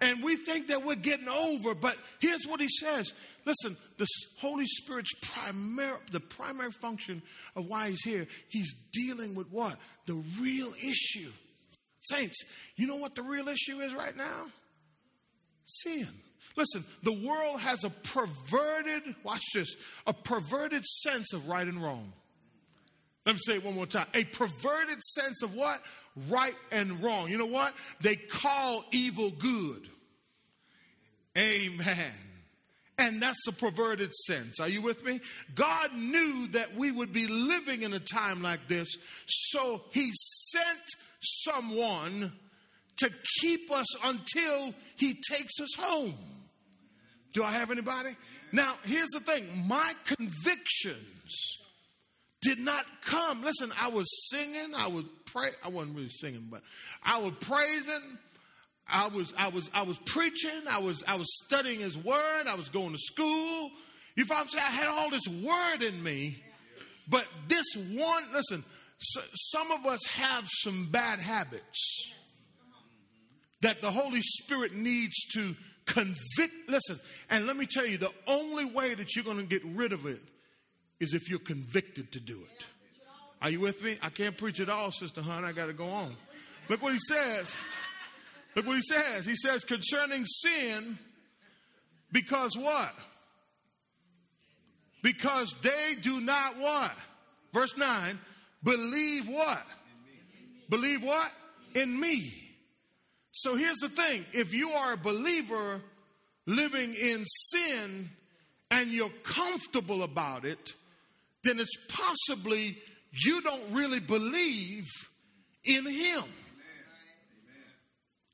And 0.00 0.22
we 0.22 0.36
think 0.36 0.68
that 0.68 0.84
we're 0.84 0.94
getting 0.94 1.28
over, 1.28 1.74
but 1.74 1.96
here's 2.20 2.44
what 2.46 2.60
he 2.60 2.68
says. 2.68 3.12
Listen, 3.48 3.78
the 3.96 4.06
Holy 4.40 4.66
Spirit's 4.66 5.14
primary, 5.22 5.96
the 6.12 6.20
primary 6.20 6.70
function 6.70 7.22
of 7.56 7.66
why 7.66 7.88
he's 7.88 8.02
here, 8.02 8.26
he's 8.48 8.74
dealing 8.92 9.34
with 9.34 9.50
what? 9.50 9.76
The 10.06 10.22
real 10.38 10.70
issue. 10.78 11.30
Saints, 12.02 12.44
you 12.76 12.86
know 12.86 12.96
what 12.96 13.14
the 13.14 13.22
real 13.22 13.48
issue 13.48 13.80
is 13.80 13.94
right 13.94 14.14
now? 14.14 14.46
Sin. 15.64 16.08
Listen, 16.56 16.84
the 17.02 17.12
world 17.12 17.60
has 17.60 17.84
a 17.84 17.90
perverted, 17.90 19.14
watch 19.22 19.44
this, 19.54 19.74
a 20.06 20.12
perverted 20.12 20.84
sense 20.84 21.32
of 21.32 21.48
right 21.48 21.66
and 21.66 21.82
wrong. 21.82 22.12
Let 23.24 23.36
me 23.36 23.40
say 23.42 23.54
it 23.54 23.64
one 23.64 23.74
more 23.74 23.86
time. 23.86 24.06
A 24.12 24.24
perverted 24.24 25.00
sense 25.02 25.42
of 25.42 25.54
what? 25.54 25.80
right 26.28 26.54
and 26.72 27.00
wrong. 27.02 27.28
You 27.30 27.38
know 27.38 27.46
what? 27.46 27.74
They 28.00 28.16
call 28.16 28.84
evil 28.92 29.30
good. 29.30 29.88
Amen. 31.36 32.12
And 32.98 33.22
that's 33.22 33.46
a 33.46 33.52
perverted 33.52 34.12
sense. 34.12 34.58
Are 34.58 34.68
you 34.68 34.82
with 34.82 35.04
me? 35.04 35.20
God 35.54 35.94
knew 35.94 36.48
that 36.48 36.74
we 36.74 36.90
would 36.90 37.12
be 37.12 37.28
living 37.28 37.82
in 37.82 37.92
a 37.92 38.00
time 38.00 38.42
like 38.42 38.66
this, 38.66 38.88
so 39.26 39.82
He 39.92 40.10
sent 40.12 40.82
someone 41.20 42.32
to 42.96 43.10
keep 43.40 43.70
us 43.70 43.86
until 44.04 44.74
He 44.96 45.14
takes 45.30 45.60
us 45.60 45.74
home. 45.78 46.14
Do 47.34 47.44
I 47.44 47.52
have 47.52 47.70
anybody? 47.70 48.10
Now, 48.50 48.74
here's 48.84 49.10
the 49.10 49.20
thing 49.20 49.46
my 49.68 49.92
convictions 50.04 51.58
did 52.40 52.58
not 52.58 52.84
come. 53.02 53.42
Listen, 53.42 53.70
I 53.80 53.88
was 53.88 54.06
singing, 54.30 54.74
I 54.76 54.88
was 54.88 55.04
pray. 55.26 55.50
I 55.64 55.68
wasn't 55.68 55.96
really 55.96 56.08
singing, 56.08 56.48
but 56.50 56.62
I 57.02 57.18
was 57.18 57.32
praising. 57.40 58.18
I 58.88 59.08
was 59.08 59.34
I 59.38 59.48
was 59.48 59.70
I 59.74 59.82
was 59.82 59.98
preaching. 60.06 60.62
I 60.70 60.78
was 60.78 61.04
I 61.06 61.16
was 61.16 61.26
studying 61.44 61.80
His 61.80 61.96
Word. 61.96 62.46
I 62.46 62.54
was 62.54 62.68
going 62.68 62.92
to 62.92 62.98
school. 62.98 63.70
You 64.16 64.24
follow 64.24 64.42
I'm 64.42 64.48
saying? 64.48 64.64
I 64.66 64.72
had 64.72 64.88
all 64.88 65.10
this 65.10 65.28
Word 65.28 65.82
in 65.82 66.02
me, 66.02 66.42
but 67.08 67.26
this 67.48 67.66
one. 67.92 68.24
Listen, 68.32 68.64
so, 68.98 69.20
some 69.34 69.70
of 69.70 69.86
us 69.86 70.04
have 70.06 70.44
some 70.48 70.88
bad 70.90 71.18
habits 71.18 72.12
that 73.60 73.82
the 73.82 73.90
Holy 73.90 74.22
Spirit 74.22 74.74
needs 74.74 75.16
to 75.34 75.54
convict. 75.84 76.68
Listen, 76.68 76.98
and 77.30 77.46
let 77.46 77.56
me 77.56 77.66
tell 77.66 77.86
you, 77.86 77.98
the 77.98 78.12
only 78.26 78.64
way 78.64 78.94
that 78.94 79.14
you're 79.14 79.24
going 79.24 79.38
to 79.38 79.46
get 79.46 79.64
rid 79.64 79.92
of 79.92 80.06
it 80.06 80.20
is 81.00 81.14
if 81.14 81.28
you're 81.28 81.38
convicted 81.38 82.12
to 82.12 82.20
do 82.20 82.40
it. 82.40 82.66
Are 83.40 83.50
you 83.50 83.60
with 83.60 83.82
me? 83.82 83.96
I 84.02 84.08
can't 84.08 84.36
preach 84.36 84.58
at 84.60 84.68
all, 84.68 84.90
Sister 84.90 85.22
Hunt. 85.22 85.44
I 85.44 85.52
got 85.52 85.66
to 85.66 85.72
go 85.72 85.86
on. 85.86 86.16
Look 86.68 86.82
what 86.82 86.92
he 86.92 86.98
says. 86.98 87.56
Look 88.58 88.66
what 88.66 88.76
he 88.76 88.82
says. 88.82 89.24
He 89.24 89.36
says 89.36 89.62
concerning 89.62 90.24
sin, 90.26 90.98
because 92.10 92.56
what? 92.56 92.92
Because 95.00 95.54
they 95.62 95.94
do 96.02 96.20
not 96.20 96.58
what? 96.58 96.90
Verse 97.54 97.76
9, 97.76 98.18
believe 98.64 99.28
what? 99.28 99.62
Believe 100.68 101.04
what? 101.04 101.30
In 101.76 102.00
me. 102.00 102.32
So 103.30 103.54
here's 103.54 103.76
the 103.76 103.90
thing 103.90 104.26
if 104.32 104.52
you 104.52 104.72
are 104.72 104.94
a 104.94 104.96
believer 104.96 105.80
living 106.48 106.96
in 106.96 107.24
sin 107.26 108.10
and 108.72 108.88
you're 108.88 109.08
comfortable 109.22 110.02
about 110.02 110.44
it, 110.44 110.74
then 111.44 111.60
it's 111.60 111.76
possibly 111.88 112.76
you 113.12 113.40
don't 113.40 113.70
really 113.70 114.00
believe 114.00 114.88
in 115.62 115.86
him. 115.86 116.24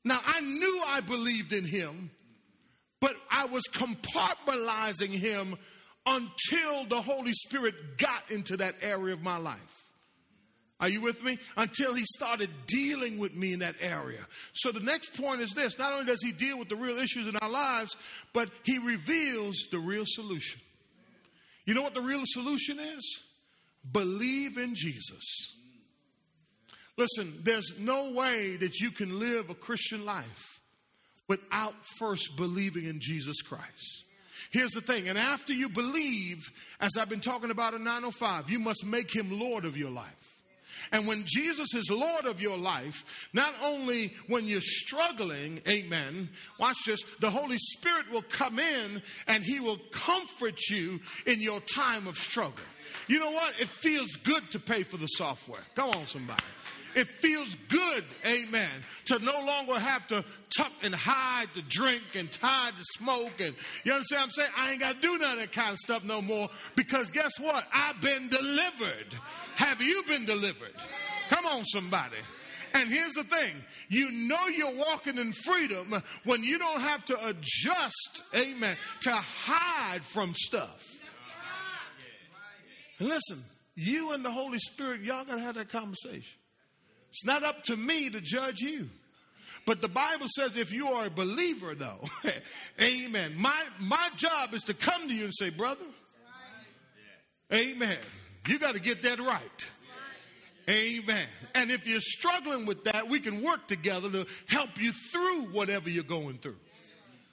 Now, 0.05 0.21
I 0.25 0.41
knew 0.41 0.83
I 0.87 1.01
believed 1.01 1.53
in 1.53 1.65
him, 1.65 2.11
but 3.01 3.17
I 3.31 3.47
was 3.47 3.63
compartmentalizing 3.73 5.11
him 5.11 5.57
until 6.07 6.85
the 6.87 7.01
Holy 7.01 7.33
Spirit 7.33 7.97
got 7.97 8.31
into 8.31 8.59
that 8.59 8.77
area 8.83 9.15
of 9.15 9.23
my 9.23 9.39
life. 9.39 9.85
Are 10.81 10.89
you 10.89 11.01
with 11.01 11.23
me? 11.23 11.39
Until 11.57 11.95
he 11.95 12.05
started 12.17 12.51
dealing 12.67 13.19
with 13.19 13.35
me 13.35 13.53
in 13.55 13.61
that 13.61 13.77
area. 13.81 14.27
So 14.53 14.71
the 14.73 14.81
next 14.81 15.17
point 15.17 15.41
is 15.41 15.53
this 15.53 15.79
not 15.79 15.93
only 15.93 16.05
does 16.05 16.23
he 16.23 16.33
deal 16.33 16.59
with 16.59 16.69
the 16.69 16.77
real 16.77 16.99
issues 16.99 17.27
in 17.27 17.37
our 17.37 17.49
lives, 17.49 17.97
but 18.33 18.51
he 18.65 18.79
reveals 18.79 19.57
the 19.71 19.79
real 19.79 20.05
solution. 20.07 20.61
You 21.65 21.75
know 21.75 21.83
what 21.83 21.95
the 21.95 22.03
real 22.03 22.25
solution 22.25 22.79
is? 22.79 23.23
Believe 23.91 24.59
in 24.59 24.75
Jesus. 24.75 25.55
Listen, 26.97 27.33
there's 27.43 27.79
no 27.79 28.13
way 28.13 28.57
that 28.57 28.79
you 28.81 28.91
can 28.91 29.19
live 29.19 29.51
a 29.51 29.55
Christian 29.55 30.05
life 30.05 30.61
without 31.29 31.75
first 31.99 32.37
believing 32.37 32.85
in 32.85 33.01
Jesus 33.01 33.43
Christ. 33.43 34.05
Here's 34.51 34.73
the 34.73 34.81
thing, 34.81 35.09
and 35.09 35.19
after 35.19 35.53
you 35.53 35.69
believe, 35.69 36.39
as 36.79 36.93
I've 36.97 37.09
been 37.09 37.21
talking 37.21 37.51
about 37.51 37.75
in 37.75 37.83
905, 37.83 38.51
you 38.51 38.59
must 38.59 38.85
make 38.87 39.15
him 39.15 39.41
Lord 39.41 39.65
of 39.65 39.77
your 39.77 39.91
life. 39.91 40.35
And 40.93 41.07
when 41.07 41.25
Jesus 41.27 41.75
is 41.75 41.91
Lord 41.91 42.27
of 42.27 42.41
your 42.41 42.59
life, 42.59 43.29
not 43.33 43.55
only 43.63 44.13
when 44.29 44.45
you're 44.45 44.61
struggling, 44.61 45.61
amen, 45.69 46.29
watch 46.59 46.77
this, 46.87 47.01
the 47.21 47.31
Holy 47.31 47.57
Spirit 47.59 48.11
will 48.13 48.23
come 48.23 48.59
in 48.59 49.03
and 49.27 49.43
he 49.43 49.61
will 49.61 49.79
comfort 49.91 50.61
you 50.69 51.01
in 51.27 51.41
your 51.41 51.61
time 51.61 52.07
of 52.07 52.17
struggle. 52.17 52.65
You 53.09 53.19
know 53.19 53.31
what? 53.31 53.59
It 53.61 53.69
feels 53.69 54.13
good 54.17 54.51
to 54.51 54.59
pay 54.61 54.83
for 54.83 54.97
the 54.97 55.07
software. 55.07 55.63
Come 55.75 55.91
on, 55.91 56.07
somebody. 56.07 56.43
It 56.95 57.09
feels 57.09 57.57
good, 57.69 58.05
amen, 58.25 58.71
to 59.07 59.19
no 59.19 59.41
longer 59.45 59.75
have 59.75 60.07
to 60.09 60.25
tuck 60.57 60.73
and 60.83 60.95
hide 60.95 61.53
to 61.55 61.63
drink 61.63 62.03
and 62.15 62.29
hide 62.41 62.77
to 62.77 62.85
smoke. 62.99 63.41
And 63.41 63.55
you 63.85 63.93
understand 63.93 64.21
what 64.21 64.25
I'm 64.25 64.31
saying? 64.31 64.51
I 64.57 64.71
ain't 64.73 64.81
got 64.81 64.95
to 64.97 65.01
do 65.01 65.19
none 65.19 65.33
of 65.33 65.39
that 65.39 65.53
kind 65.53 65.71
of 65.71 65.79
stuff 65.79 66.05
no 66.05 66.23
more 66.23 66.49
because 66.77 67.11
guess 67.11 67.39
what? 67.41 67.67
I've 67.73 68.01
been 68.01 68.29
delivered. 68.29 69.15
Have 69.57 69.81
you 69.81 70.03
been 70.05 70.25
delivered? 70.25 70.75
Come 71.29 71.47
on, 71.47 71.65
somebody. 71.65 72.17
And 72.75 72.89
here's 72.89 73.13
the 73.13 73.25
thing 73.25 73.55
you 73.89 74.11
know 74.11 74.47
you're 74.49 74.77
walking 74.77 75.19
in 75.19 75.33
freedom 75.33 76.03
when 76.25 76.43
you 76.43 76.59
don't 76.59 76.81
have 76.81 77.05
to 77.07 77.27
adjust, 77.27 78.23
amen, 78.35 78.77
to 79.03 79.13
hide 79.13 80.03
from 80.03 80.35
stuff. 80.35 80.85
And 82.99 83.09
listen, 83.09 83.43
you 83.77 84.13
and 84.13 84.25
the 84.25 84.31
Holy 84.31 84.59
Spirit, 84.59 85.03
y'all 85.03 85.25
got 85.25 85.37
to 85.37 85.41
have 85.41 85.55
that 85.57 85.69
conversation. 85.69 86.39
It's 87.14 87.25
not 87.25 87.44
up 87.44 87.62
to 87.64 87.76
me 87.76 88.11
to 88.11 88.21
judge 88.21 88.61
you. 88.61 88.88
But 89.66 89.80
the 89.80 89.88
Bible 89.88 90.26
says 90.26 90.56
if 90.56 90.73
you 90.73 90.88
are 90.88 91.06
a 91.06 91.11
believer, 91.11 91.76
though, 91.76 92.00
amen. 92.83 93.35
My, 93.38 93.64
my 93.78 94.11
job 94.16 94.52
is 94.52 94.64
to 94.64 94.75
come 94.75 95.06
to 95.06 95.14
you 95.14 95.23
and 95.23 95.33
say, 95.33 95.50
brother, 95.50 95.85
amen. 97.52 97.99
You 98.49 98.59
got 98.59 98.75
to 98.75 98.80
get 98.80 99.02
that 99.02 99.21
right. 99.21 99.71
Amen. 100.68 101.26
And 101.54 101.71
if 101.71 101.87
you're 101.87 102.00
struggling 102.00 102.66
with 102.66 102.83
that, 102.83 103.09
we 103.09 103.21
can 103.21 103.42
work 103.42 103.68
together 103.68 104.11
to 104.11 104.26
help 104.49 104.71
you 104.80 104.90
through 105.12 105.52
whatever 105.52 105.88
you're 105.88 106.02
going 106.02 106.38
through. 106.38 106.56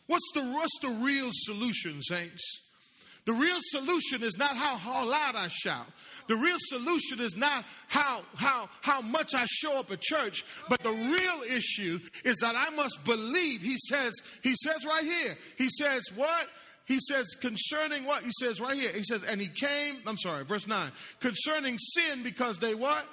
What's 0.05 0.29
the, 0.35 0.43
what's 0.43 0.77
the 0.83 0.89
real 0.89 1.29
solution, 1.31 2.03
saints? 2.03 2.43
The 3.25 3.33
real 3.33 3.57
solution 3.59 4.23
is 4.23 4.37
not 4.37 4.55
how, 4.57 4.77
how 4.77 5.07
loud 5.07 5.35
I 5.35 5.47
shout. 5.49 5.85
The 6.27 6.35
real 6.35 6.57
solution 6.59 7.19
is 7.19 7.35
not 7.35 7.65
how, 7.87 8.21
how, 8.35 8.69
how 8.81 9.01
much 9.01 9.35
I 9.35 9.45
show 9.47 9.79
up 9.79 9.91
at 9.91 10.01
church, 10.01 10.43
but 10.69 10.81
the 10.81 10.91
real 10.91 11.41
issue 11.55 11.99
is 12.23 12.37
that 12.37 12.55
I 12.55 12.69
must 12.75 13.03
believe. 13.05 13.61
He 13.61 13.77
says, 13.89 14.13
he 14.41 14.55
says 14.63 14.85
right 14.85 15.03
here, 15.03 15.37
he 15.57 15.69
says, 15.69 16.03
what? 16.15 16.47
He 16.85 16.99
says, 16.99 17.35
concerning 17.39 18.05
what? 18.05 18.23
He 18.23 18.31
says 18.39 18.59
right 18.59 18.75
here, 18.75 18.91
he 18.91 19.03
says, 19.03 19.23
and 19.23 19.39
he 19.39 19.47
came, 19.47 19.97
I'm 20.07 20.17
sorry, 20.17 20.43
verse 20.43 20.67
9, 20.67 20.91
concerning 21.19 21.77
sin 21.77 22.23
because 22.23 22.57
they 22.57 22.75
what? 22.75 23.05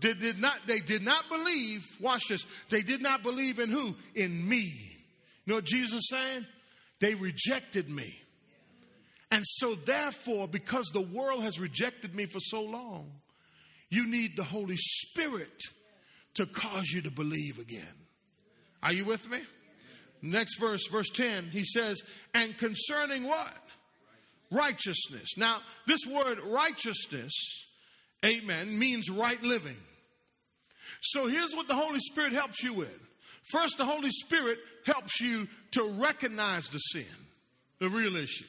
They 0.00 0.14
did 0.14 0.40
not, 0.40 0.58
they 0.66 0.80
did 0.80 1.02
not 1.02 1.28
believe, 1.28 1.84
watch 2.00 2.28
this, 2.28 2.46
they 2.70 2.82
did 2.82 3.02
not 3.02 3.22
believe 3.22 3.58
in 3.58 3.68
who? 3.68 3.94
In 4.14 4.48
me. 4.48 4.72
You 5.44 5.52
know 5.52 5.54
what 5.56 5.64
Jesus 5.64 6.00
is 6.00 6.08
saying? 6.08 6.46
They 7.00 7.14
rejected 7.14 7.90
me. 7.90 8.19
And 9.30 9.44
so, 9.46 9.74
therefore, 9.74 10.48
because 10.48 10.86
the 10.92 11.00
world 11.00 11.42
has 11.44 11.60
rejected 11.60 12.14
me 12.14 12.26
for 12.26 12.40
so 12.40 12.62
long, 12.62 13.12
you 13.88 14.06
need 14.06 14.36
the 14.36 14.44
Holy 14.44 14.76
Spirit 14.76 15.62
to 16.34 16.46
cause 16.46 16.90
you 16.90 17.02
to 17.02 17.10
believe 17.10 17.58
again. 17.58 17.94
Are 18.82 18.92
you 18.92 19.04
with 19.04 19.30
me? 19.30 19.38
Next 20.22 20.58
verse, 20.58 20.86
verse 20.88 21.08
10, 21.10 21.44
he 21.50 21.64
says, 21.64 22.02
and 22.34 22.56
concerning 22.58 23.24
what? 23.24 23.56
Righteousness. 24.50 25.36
Now, 25.36 25.60
this 25.86 26.00
word 26.06 26.40
righteousness, 26.40 27.32
amen, 28.24 28.78
means 28.78 29.08
right 29.08 29.42
living. 29.42 29.76
So 31.00 31.26
here's 31.26 31.54
what 31.54 31.68
the 31.68 31.74
Holy 31.74 32.00
Spirit 32.00 32.32
helps 32.32 32.62
you 32.62 32.74
with. 32.74 32.98
First, 33.50 33.78
the 33.78 33.84
Holy 33.84 34.10
Spirit 34.10 34.58
helps 34.84 35.20
you 35.20 35.48
to 35.72 35.84
recognize 35.84 36.68
the 36.68 36.78
sin, 36.78 37.04
the 37.78 37.88
real 37.88 38.16
issue. 38.16 38.44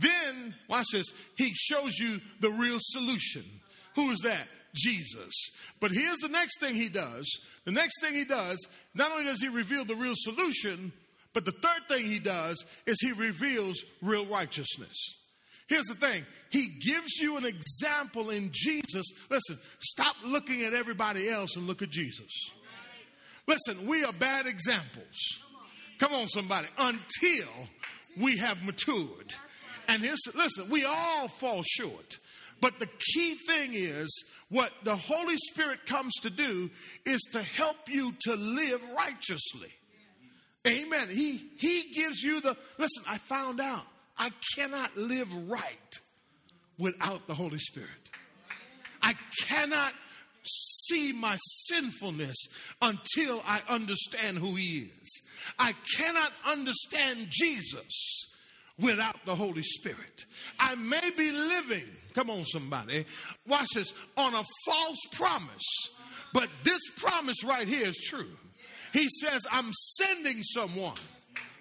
Then, 0.00 0.54
watch 0.68 0.86
this, 0.92 1.12
he 1.36 1.52
shows 1.54 1.98
you 1.98 2.20
the 2.40 2.50
real 2.50 2.78
solution. 2.80 3.44
Who 3.94 4.10
is 4.10 4.20
that? 4.20 4.46
Jesus. 4.74 5.32
But 5.80 5.90
here's 5.90 6.18
the 6.18 6.28
next 6.28 6.60
thing 6.60 6.74
he 6.74 6.88
does. 6.88 7.28
The 7.64 7.72
next 7.72 8.00
thing 8.00 8.14
he 8.14 8.24
does, 8.24 8.58
not 8.94 9.12
only 9.12 9.24
does 9.24 9.42
he 9.42 9.48
reveal 9.48 9.84
the 9.84 9.96
real 9.96 10.14
solution, 10.16 10.92
but 11.32 11.44
the 11.44 11.52
third 11.52 11.88
thing 11.88 12.06
he 12.06 12.18
does 12.18 12.64
is 12.86 13.00
he 13.00 13.12
reveals 13.12 13.84
real 14.02 14.26
righteousness. 14.26 15.16
Here's 15.70 15.86
the 15.86 15.94
thing 15.94 16.26
He 16.50 16.66
gives 16.84 17.18
you 17.20 17.36
an 17.36 17.44
example 17.44 18.30
in 18.30 18.50
Jesus. 18.52 19.06
Listen, 19.30 19.56
stop 19.78 20.16
looking 20.24 20.62
at 20.62 20.74
everybody 20.74 21.30
else 21.30 21.56
and 21.56 21.66
look 21.66 21.80
at 21.80 21.90
Jesus. 21.90 22.50
Listen, 23.46 23.86
we 23.86 24.04
are 24.04 24.12
bad 24.12 24.46
examples. 24.46 25.40
Come 25.98 26.12
on, 26.12 26.28
somebody, 26.28 26.66
until 26.76 27.48
we 28.18 28.36
have 28.38 28.64
matured. 28.64 29.32
And 29.88 30.02
his, 30.02 30.18
listen, 30.34 30.68
we 30.70 30.84
all 30.84 31.28
fall 31.28 31.62
short. 31.62 32.18
But 32.60 32.78
the 32.78 32.88
key 33.14 33.34
thing 33.46 33.70
is 33.72 34.08
what 34.48 34.72
the 34.82 34.96
Holy 34.96 35.36
Spirit 35.50 35.86
comes 35.86 36.12
to 36.22 36.30
do 36.30 36.70
is 37.06 37.20
to 37.32 37.42
help 37.42 37.76
you 37.88 38.14
to 38.22 38.34
live 38.34 38.80
righteously. 38.96 39.72
Amen. 40.66 41.08
He 41.08 41.50
he 41.58 41.92
gives 41.94 42.22
you 42.22 42.40
the 42.40 42.56
listen, 42.76 43.04
I 43.08 43.16
found 43.16 43.60
out 43.60 43.84
I 44.18 44.30
cannot 44.54 44.94
live 44.96 45.32
right 45.48 46.00
without 46.78 47.26
the 47.26 47.34
Holy 47.34 47.58
Spirit. 47.58 47.88
I 49.02 49.14
cannot 49.46 49.94
see 50.42 51.12
my 51.12 51.36
sinfulness 51.38 52.36
until 52.82 53.42
I 53.46 53.62
understand 53.68 54.38
who 54.38 54.56
he 54.56 54.90
is. 55.02 55.22
I 55.58 55.74
cannot 55.96 56.32
understand 56.46 57.28
Jesus 57.30 58.28
without 58.80 59.16
the 59.24 59.34
Holy 59.34 59.62
Spirit. 59.62 60.24
I 60.58 60.74
may 60.74 61.10
be 61.16 61.30
living, 61.30 61.84
come 62.14 62.30
on, 62.30 62.44
somebody, 62.44 63.04
watch 63.46 63.68
this, 63.74 63.92
on 64.16 64.34
a 64.34 64.44
false 64.66 65.00
promise, 65.12 65.90
but 66.32 66.48
this 66.64 66.80
promise 66.96 67.44
right 67.44 67.66
here 67.66 67.88
is 67.88 67.98
true. 67.98 68.30
He 68.92 69.08
says, 69.20 69.46
I'm 69.52 69.72
sending 69.72 70.42
someone, 70.42 70.96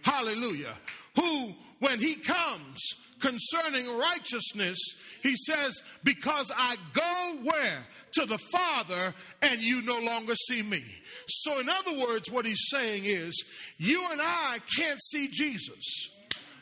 hallelujah, 0.02 0.76
who, 1.16 1.54
when 1.80 2.00
he 2.00 2.16
comes 2.16 2.80
concerning 3.20 3.98
righteousness, 3.98 4.80
he 5.22 5.36
says, 5.36 5.82
Because 6.04 6.52
I 6.56 6.78
go 6.94 7.40
where? 7.44 7.86
To 8.14 8.26
the 8.26 8.40
Father, 8.52 9.14
and 9.42 9.62
you 9.62 9.82
no 9.84 10.00
longer 10.00 10.34
see 10.36 10.64
me. 10.64 10.84
So, 11.28 11.60
in 11.60 11.70
other 11.70 12.00
words, 12.00 12.32
what 12.32 12.46
he's 12.46 12.70
saying 12.70 13.04
is, 13.06 13.44
you 13.78 14.04
and 14.12 14.22
I 14.22 14.60
can't 14.76 15.00
see 15.02 15.28
Jesus 15.28 16.10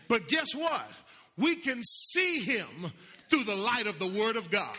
but 0.07 0.27
guess 0.27 0.53
what? 0.55 0.87
We 1.37 1.55
can 1.55 1.81
see 1.83 2.39
him 2.39 2.91
through 3.29 3.43
the 3.43 3.55
light 3.55 3.87
of 3.87 3.99
the 3.99 4.07
Word 4.07 4.35
of 4.35 4.49
God. 4.49 4.75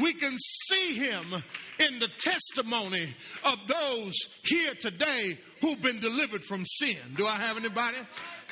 We 0.00 0.12
can 0.12 0.36
see 0.38 0.94
him 0.94 1.42
in 1.80 1.98
the 1.98 2.08
testimony 2.18 3.14
of 3.44 3.58
those 3.66 4.14
here 4.44 4.74
today 4.78 5.38
who've 5.60 5.80
been 5.80 5.98
delivered 5.98 6.44
from 6.44 6.64
sin. 6.66 6.96
Do 7.16 7.26
I 7.26 7.36
have 7.36 7.56
anybody? 7.56 7.96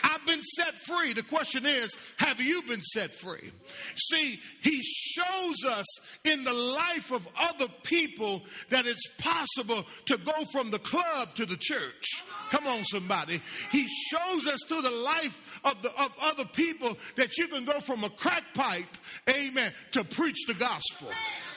I've 0.02 0.24
been 0.26 0.42
set 0.42 0.74
free. 0.74 1.12
The 1.12 1.22
question 1.22 1.66
is, 1.66 1.96
have 2.18 2.40
you 2.40 2.62
been 2.62 2.82
set 2.82 3.11
free? 3.12 3.50
See, 3.96 4.40
he 4.61 4.82
shows 4.82 5.64
us 5.66 5.87
in 6.24 6.44
the 6.44 6.52
life 6.52 7.12
of 7.12 7.26
other 7.38 7.66
people 7.82 8.42
that 8.70 8.87
it's 8.87 9.09
possible 9.18 9.85
to 10.06 10.18
go 10.18 10.44
from 10.52 10.70
the 10.70 10.78
club 10.78 11.35
to 11.37 11.46
the 11.46 11.56
church. 11.56 12.22
Come 12.50 12.66
on, 12.66 12.85
somebody. 12.85 13.40
He 13.70 13.87
shows 13.87 14.46
us 14.46 14.61
through 14.68 14.82
the 14.82 14.90
life 14.90 15.61
of, 15.64 15.80
the, 15.82 15.90
of 16.00 16.12
other 16.20 16.44
people 16.44 16.96
that 17.16 17.37
you 17.38 17.48
can 17.48 17.64
go 17.64 17.80
from 17.80 18.04
a 18.04 18.11
crack 18.11 18.44
pipe, 18.54 18.85
amen, 19.28 19.72
to 19.92 20.04
preach 20.04 20.46
the 20.46 20.54
gospel. 20.54 21.09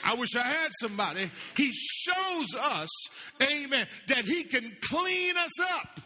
I 0.04 0.14
wish 0.14 0.34
I 0.34 0.42
had 0.42 0.70
somebody. 0.80 1.30
He 1.56 1.70
shows 1.72 2.54
us, 2.54 2.88
amen, 3.42 3.86
that 4.08 4.24
he 4.24 4.44
can 4.44 4.76
clean 4.80 5.36
us 5.36 5.60
up 5.60 6.00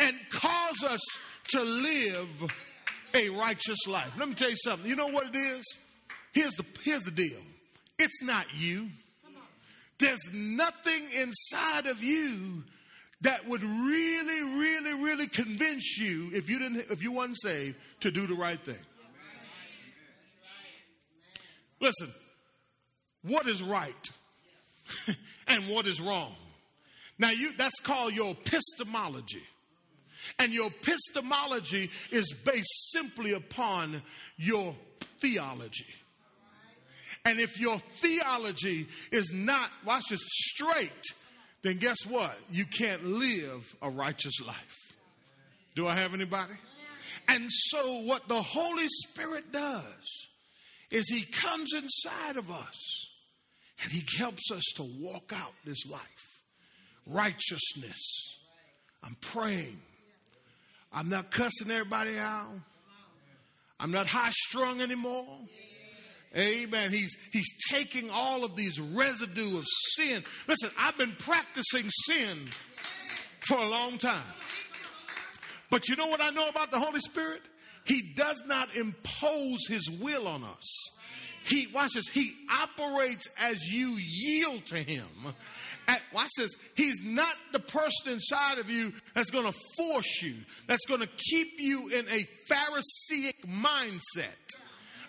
and 0.00 0.18
cause 0.30 0.82
us 0.82 1.00
to 1.48 1.62
live 1.62 2.52
a 3.14 3.28
righteous 3.30 3.86
life. 3.86 4.18
Let 4.18 4.28
me 4.28 4.34
tell 4.34 4.50
you 4.50 4.56
something. 4.56 4.88
You 4.88 4.96
know 4.96 5.08
what 5.08 5.28
it 5.28 5.36
is? 5.36 5.64
Here's 6.32 6.54
the, 6.54 6.64
here's 6.82 7.02
the 7.02 7.10
deal 7.10 7.38
it's 7.98 8.22
not 8.22 8.46
you. 8.54 8.88
There's 9.98 10.30
nothing 10.34 11.08
inside 11.18 11.86
of 11.86 12.02
you 12.02 12.62
that 13.22 13.48
would 13.48 13.62
really, 13.62 14.42
really, 14.42 14.92
really 14.92 15.26
convince 15.26 15.96
you 15.96 16.30
if 16.34 16.50
you 16.50 16.58
didn't 16.58 16.90
if 16.90 17.02
you 17.02 17.12
weren't 17.12 17.40
saved 17.40 17.78
to 18.00 18.10
do 18.10 18.26
the 18.26 18.34
right 18.34 18.60
thing. 18.60 18.76
Listen, 21.80 22.08
what 23.22 23.46
is 23.46 23.62
right 23.62 24.10
and 25.48 25.64
what 25.68 25.86
is 25.86 26.00
wrong? 26.00 26.34
Now 27.18 27.30
you 27.30 27.52
that's 27.56 27.80
called 27.80 28.14
your 28.14 28.32
epistemology. 28.32 29.44
And 30.38 30.52
your 30.52 30.68
epistemology 30.68 31.90
is 32.10 32.34
based 32.44 32.92
simply 32.92 33.32
upon 33.32 34.02
your 34.36 34.74
theology. 35.20 35.86
And 37.24 37.40
if 37.40 37.58
your 37.58 37.78
theology 37.78 38.86
is 39.10 39.32
not, 39.32 39.70
watch 39.84 40.04
this, 40.10 40.20
straight, 40.24 41.02
then 41.62 41.78
guess 41.78 42.06
what? 42.06 42.36
You 42.50 42.64
can't 42.64 43.04
live 43.04 43.74
a 43.82 43.90
righteous 43.90 44.40
life. 44.46 44.96
Do 45.74 45.88
I 45.88 45.94
have 45.94 46.14
anybody? 46.14 46.54
And 47.28 47.46
so, 47.50 48.02
what 48.02 48.28
the 48.28 48.40
Holy 48.40 48.86
Spirit 48.88 49.50
does 49.52 50.28
is 50.90 51.08
He 51.08 51.22
comes 51.22 51.72
inside 51.74 52.36
of 52.36 52.50
us 52.50 53.08
and 53.82 53.90
He 53.90 54.04
helps 54.16 54.50
us 54.52 54.62
to 54.76 54.84
walk 55.00 55.32
out 55.34 55.52
this 55.64 55.84
life. 55.86 56.42
Righteousness. 57.06 58.38
I'm 59.02 59.16
praying. 59.20 59.80
I'm 60.96 61.10
not 61.10 61.30
cussing 61.30 61.70
everybody 61.70 62.18
out. 62.18 62.48
I'm 63.78 63.90
not 63.90 64.06
high 64.06 64.30
strung 64.30 64.80
anymore. 64.80 65.26
Amen. 66.34 66.90
He's 66.90 67.14
he's 67.32 67.54
taking 67.70 68.08
all 68.10 68.44
of 68.44 68.56
these 68.56 68.80
residue 68.80 69.58
of 69.58 69.66
sin. 69.94 70.24
Listen, 70.48 70.70
I've 70.78 70.96
been 70.96 71.12
practicing 71.18 71.90
sin 72.06 72.48
for 73.40 73.58
a 73.58 73.68
long 73.68 73.98
time. 73.98 74.24
But 75.70 75.88
you 75.88 75.96
know 75.96 76.06
what 76.06 76.22
I 76.22 76.30
know 76.30 76.48
about 76.48 76.70
the 76.70 76.80
Holy 76.80 77.00
Spirit? 77.00 77.42
He 77.84 78.14
does 78.16 78.42
not 78.46 78.74
impose 78.74 79.66
his 79.68 79.90
will 80.00 80.26
on 80.26 80.44
us. 80.44 80.95
He 81.46 81.68
watch 81.68 81.92
this, 81.94 82.08
he 82.08 82.32
operates 82.62 83.26
as 83.38 83.62
you 83.70 83.96
yield 83.98 84.66
to 84.66 84.76
him. 84.76 85.06
At, 85.88 86.02
watch 86.12 86.30
this. 86.36 86.50
He's 86.74 87.00
not 87.04 87.36
the 87.52 87.60
person 87.60 88.12
inside 88.12 88.58
of 88.58 88.68
you 88.68 88.92
that's 89.14 89.30
going 89.30 89.46
to 89.46 89.56
force 89.76 90.22
you, 90.22 90.34
that's 90.66 90.84
going 90.86 91.00
to 91.00 91.08
keep 91.30 91.60
you 91.60 91.88
in 91.88 92.06
a 92.08 92.26
Pharisaic 92.48 93.46
mindset 93.46 94.56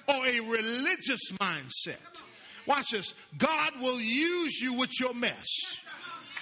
or 0.08 0.26
a 0.26 0.40
religious 0.42 1.32
mindset. 1.34 2.22
Watch 2.68 2.92
this. 2.92 3.14
God 3.38 3.80
will 3.82 4.00
use 4.00 4.60
you 4.62 4.74
with 4.74 4.92
your 5.00 5.14
mess. 5.14 5.48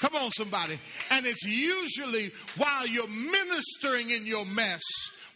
Come 0.01 0.15
on, 0.15 0.31
somebody. 0.31 0.77
And 1.11 1.25
it's 1.25 1.43
usually 1.43 2.31
while 2.57 2.85
you're 2.85 3.07
ministering 3.07 4.09
in 4.09 4.25
your 4.25 4.45
mess, 4.45 4.81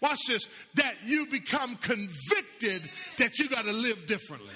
watch 0.02 0.20
this, 0.28 0.48
that 0.76 0.96
you 1.06 1.26
become 1.28 1.76
convicted 1.78 2.90
that 3.18 3.38
you 3.40 3.50
got 3.50 3.66
to 3.66 3.74
live 3.74 4.06
differently. 4.08 4.56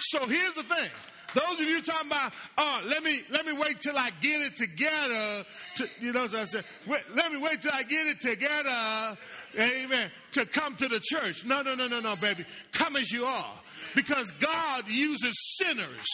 So 0.00 0.26
here's 0.26 0.54
the 0.54 0.62
thing. 0.62 0.88
Those 1.34 1.60
of 1.60 1.66
you 1.66 1.82
talking 1.82 2.06
about, 2.06 2.32
oh, 2.56 2.80
let 2.86 3.02
me 3.02 3.20
let 3.30 3.44
me 3.44 3.52
wait 3.52 3.80
till 3.80 3.98
I 3.98 4.10
get 4.22 4.40
it 4.40 4.56
together. 4.56 5.44
To, 5.76 5.88
you 6.00 6.12
know, 6.14 6.22
what 6.22 6.34
I 6.34 6.44
said, 6.46 6.64
wait, 6.86 7.02
let 7.14 7.30
me 7.30 7.38
wait 7.38 7.60
till 7.60 7.72
I 7.74 7.82
get 7.82 8.06
it 8.06 8.20
together 8.20 9.18
Amen. 9.56 10.10
To 10.32 10.46
come 10.46 10.74
to 10.76 10.88
the 10.88 11.00
church. 11.00 11.44
No, 11.44 11.62
no, 11.62 11.74
no, 11.74 11.88
no, 11.88 12.00
no, 12.00 12.16
baby. 12.16 12.44
Come 12.72 12.96
as 12.96 13.10
you 13.10 13.24
are. 13.24 13.54
Because 13.94 14.30
God 14.32 14.84
uses 14.88 15.34
sinners. 15.56 16.06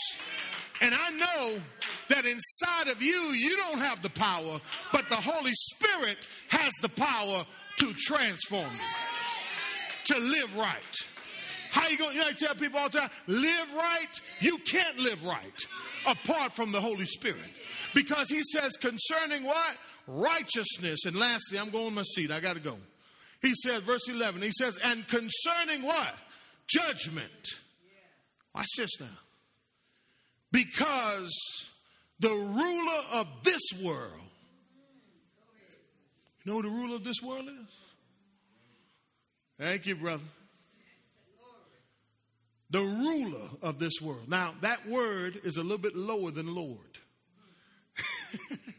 And 0.80 0.94
I 0.94 1.10
know 1.10 1.60
that 2.08 2.24
inside 2.24 2.88
of 2.88 3.02
you, 3.02 3.14
you 3.32 3.56
don't 3.56 3.78
have 3.78 4.02
the 4.02 4.10
power, 4.10 4.60
but 4.92 5.08
the 5.08 5.16
Holy 5.16 5.52
Spirit 5.54 6.28
has 6.48 6.72
the 6.82 6.88
power 6.88 7.44
to 7.78 7.92
transform 7.94 8.70
you, 8.70 10.14
to 10.14 10.20
live 10.20 10.56
right. 10.56 10.96
How 11.70 11.88
you 11.88 11.98
going? 11.98 12.14
You 12.14 12.22
know, 12.22 12.28
I 12.28 12.32
tell 12.32 12.54
people 12.54 12.78
all 12.78 12.88
the 12.88 13.00
time, 13.00 13.10
live 13.26 13.74
right. 13.74 14.20
You 14.40 14.58
can't 14.58 14.98
live 14.98 15.24
right 15.24 15.66
apart 16.06 16.52
from 16.52 16.70
the 16.72 16.80
Holy 16.80 17.06
Spirit, 17.06 17.38
because 17.94 18.28
He 18.28 18.42
says 18.52 18.72
concerning 18.76 19.44
what 19.44 19.76
righteousness. 20.06 21.04
And 21.06 21.16
lastly, 21.16 21.58
I'm 21.58 21.70
going 21.70 21.88
to 21.88 21.94
my 21.94 22.02
seat. 22.02 22.30
I 22.30 22.40
got 22.40 22.54
to 22.54 22.60
go. 22.60 22.76
He 23.42 23.52
says, 23.62 23.82
verse 23.82 24.08
11, 24.08 24.40
he 24.40 24.52
says, 24.52 24.78
and 24.82 25.06
concerning 25.06 25.82
what? 25.82 26.14
Judgment. 26.66 27.26
Watch 28.54 28.68
this 28.78 29.00
now. 29.00 29.06
Because 30.50 31.30
the 32.20 32.30
ruler 32.30 33.00
of 33.12 33.26
this 33.42 33.60
world, 33.82 34.23
you 36.44 36.52
know 36.52 36.56
who 36.56 36.62
the 36.62 36.74
ruler 36.74 36.96
of 36.96 37.04
this 37.04 37.22
world 37.22 37.48
is? 37.48 37.74
Thank 39.58 39.86
you, 39.86 39.96
brother. 39.96 40.22
The 42.70 42.82
ruler 42.82 43.48
of 43.62 43.78
this 43.78 44.00
world. 44.02 44.28
Now, 44.28 44.54
that 44.62 44.88
word 44.88 45.40
is 45.44 45.56
a 45.56 45.62
little 45.62 45.78
bit 45.78 45.94
lower 45.94 46.30
than 46.30 46.54
Lord. 46.54 46.78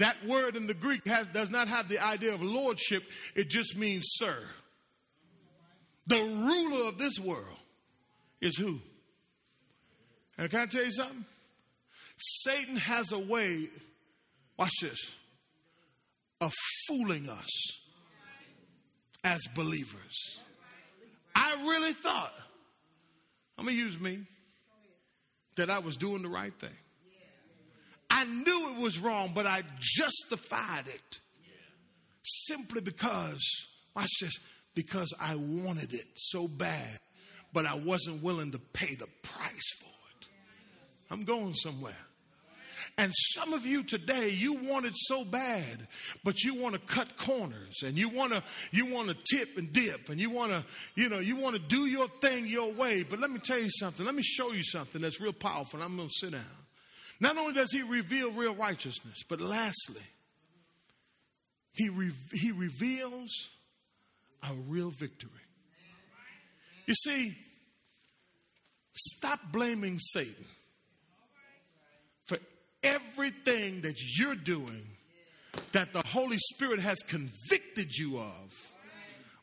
That 0.00 0.16
word 0.26 0.56
in 0.56 0.66
the 0.66 0.74
Greek 0.74 1.06
has, 1.06 1.28
does 1.28 1.50
not 1.50 1.68
have 1.68 1.88
the 1.88 1.98
idea 1.98 2.32
of 2.32 2.42
lordship, 2.42 3.02
it 3.34 3.50
just 3.50 3.76
means 3.76 4.04
sir. 4.06 4.36
The 6.06 6.22
ruler 6.22 6.88
of 6.88 6.96
this 6.96 7.18
world 7.18 7.58
is 8.40 8.56
who? 8.56 8.80
And 10.38 10.50
can 10.50 10.60
I 10.60 10.66
tell 10.66 10.84
you 10.84 10.90
something? 10.90 11.26
Satan 12.16 12.76
has 12.76 13.12
a 13.12 13.18
way, 13.18 13.68
watch 14.56 14.72
this, 14.80 15.14
of 16.40 16.52
fooling 16.86 17.28
us 17.28 17.80
as 19.24 19.40
believers. 19.54 20.40
I 21.34 21.62
really 21.62 21.92
thought, 21.92 22.32
I'm 23.58 23.64
going 23.64 23.76
to 23.76 23.82
use 23.82 24.00
me, 24.00 24.20
that 25.56 25.68
I 25.68 25.80
was 25.80 25.96
doing 25.96 26.22
the 26.22 26.28
right 26.28 26.54
thing. 26.58 26.76
I 28.08 28.24
knew 28.24 28.74
it 28.74 28.80
was 28.80 28.98
wrong, 28.98 29.32
but 29.34 29.46
I 29.46 29.62
justified 29.78 30.86
it 30.86 31.20
simply 32.22 32.80
because, 32.80 33.40
watch 33.94 34.10
this, 34.20 34.32
because 34.74 35.14
I 35.20 35.34
wanted 35.36 35.94
it 35.94 36.06
so 36.16 36.48
bad, 36.48 36.98
but 37.52 37.66
I 37.66 37.74
wasn't 37.74 38.22
willing 38.22 38.52
to 38.52 38.58
pay 38.58 38.94
the 38.94 39.06
price 39.22 39.74
for 39.78 39.86
it. 40.20 40.28
I'm 41.10 41.24
going 41.24 41.54
somewhere. 41.54 41.96
And 42.98 43.12
some 43.34 43.54
of 43.54 43.64
you 43.64 43.82
today, 43.82 44.30
you 44.30 44.54
want 44.54 44.84
it 44.84 44.92
so 44.94 45.24
bad, 45.24 45.88
but 46.22 46.42
you 46.42 46.54
want 46.54 46.74
to 46.74 46.80
cut 46.80 47.16
corners 47.16 47.82
and 47.82 47.96
you 47.96 48.08
want 48.08 48.32
to 48.32 48.42
you 48.72 48.86
want 48.86 49.08
to 49.08 49.16
tip 49.36 49.56
and 49.56 49.72
dip 49.72 50.10
and 50.10 50.20
you 50.20 50.28
want 50.30 50.52
to 50.52 50.64
you 50.94 51.08
know 51.08 51.18
you 51.18 51.36
want 51.36 51.56
to 51.56 51.62
do 51.62 51.86
your 51.86 52.08
thing 52.08 52.46
your 52.46 52.72
way. 52.72 53.02
But 53.02 53.20
let 53.20 53.30
me 53.30 53.38
tell 53.38 53.58
you 53.58 53.70
something. 53.70 54.04
Let 54.04 54.14
me 54.14 54.22
show 54.22 54.52
you 54.52 54.62
something 54.62 55.00
that's 55.00 55.20
real 55.20 55.32
powerful. 55.32 55.82
I'm 55.82 55.96
going 55.96 56.08
to 56.08 56.14
sit 56.14 56.32
down. 56.32 56.42
Not 57.20 57.36
only 57.36 57.52
does 57.52 57.70
he 57.70 57.82
reveal 57.82 58.32
real 58.32 58.54
righteousness, 58.54 59.22
but 59.28 59.40
lastly, 59.42 60.02
he, 61.72 61.90
re- 61.90 62.12
he 62.32 62.50
reveals 62.50 63.30
a 64.42 64.54
real 64.68 64.90
victory. 64.90 65.30
You 66.86 66.94
see, 66.94 67.36
stop 68.92 69.38
blaming 69.52 69.98
Satan 69.98 70.46
everything 72.82 73.82
that 73.82 74.00
you're 74.18 74.34
doing 74.34 74.82
that 75.72 75.92
the 75.92 76.02
Holy 76.06 76.38
Spirit 76.38 76.80
has 76.80 76.98
convicted 77.06 77.94
you 77.96 78.18
of. 78.18 78.72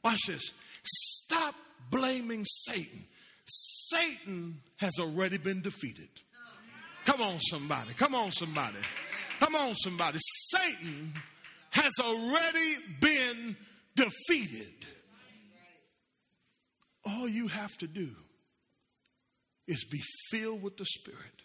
Watch 0.04 0.28
this. 0.28 0.54
Stop 0.84 1.56
blaming 1.90 2.46
Satan. 2.46 3.06
Satan 3.46 4.62
has 4.78 4.94
already 5.00 5.38
been 5.38 5.62
defeated. 5.62 6.10
Come 7.06 7.22
on, 7.22 7.40
somebody. 7.40 7.94
Come 7.94 8.16
on, 8.16 8.32
somebody. 8.32 8.78
Come 9.40 9.56
on, 9.56 9.76
somebody. 9.76 10.20
Satan 10.22 11.14
has 11.72 11.94
already 12.02 12.76
been 13.00 13.56
defeated. 13.96 14.74
All 17.06 17.30
you 17.30 17.48
have 17.48 17.72
to 17.78 17.88
do 17.88 18.10
is 19.68 19.86
be 19.86 20.02
filled 20.30 20.62
with 20.62 20.78
the 20.78 20.86
Spirit, 20.86 21.42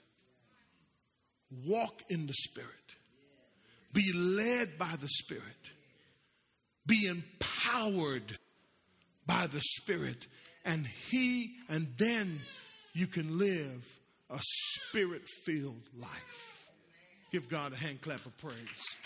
walk 1.66 2.02
in 2.08 2.26
the 2.26 2.34
Spirit, 2.34 2.68
be 3.92 4.12
led 4.12 4.78
by 4.78 4.94
the 5.00 5.08
Spirit, 5.08 5.72
be 6.86 7.06
empowered 7.06 8.38
by 9.26 9.46
the 9.46 9.60
Spirit, 9.60 10.26
and 10.64 10.86
He, 10.86 11.54
and 11.68 11.88
then 11.98 12.38
you 12.92 13.06
can 13.06 13.38
live 13.38 13.84
a 14.30 14.40
spirit 14.40 15.22
filled 15.44 15.88
life. 15.98 16.66
Give 17.30 17.48
God 17.48 17.72
a 17.72 17.76
hand 17.76 18.00
clap 18.00 18.24
of 18.26 18.36
praise. 18.38 18.98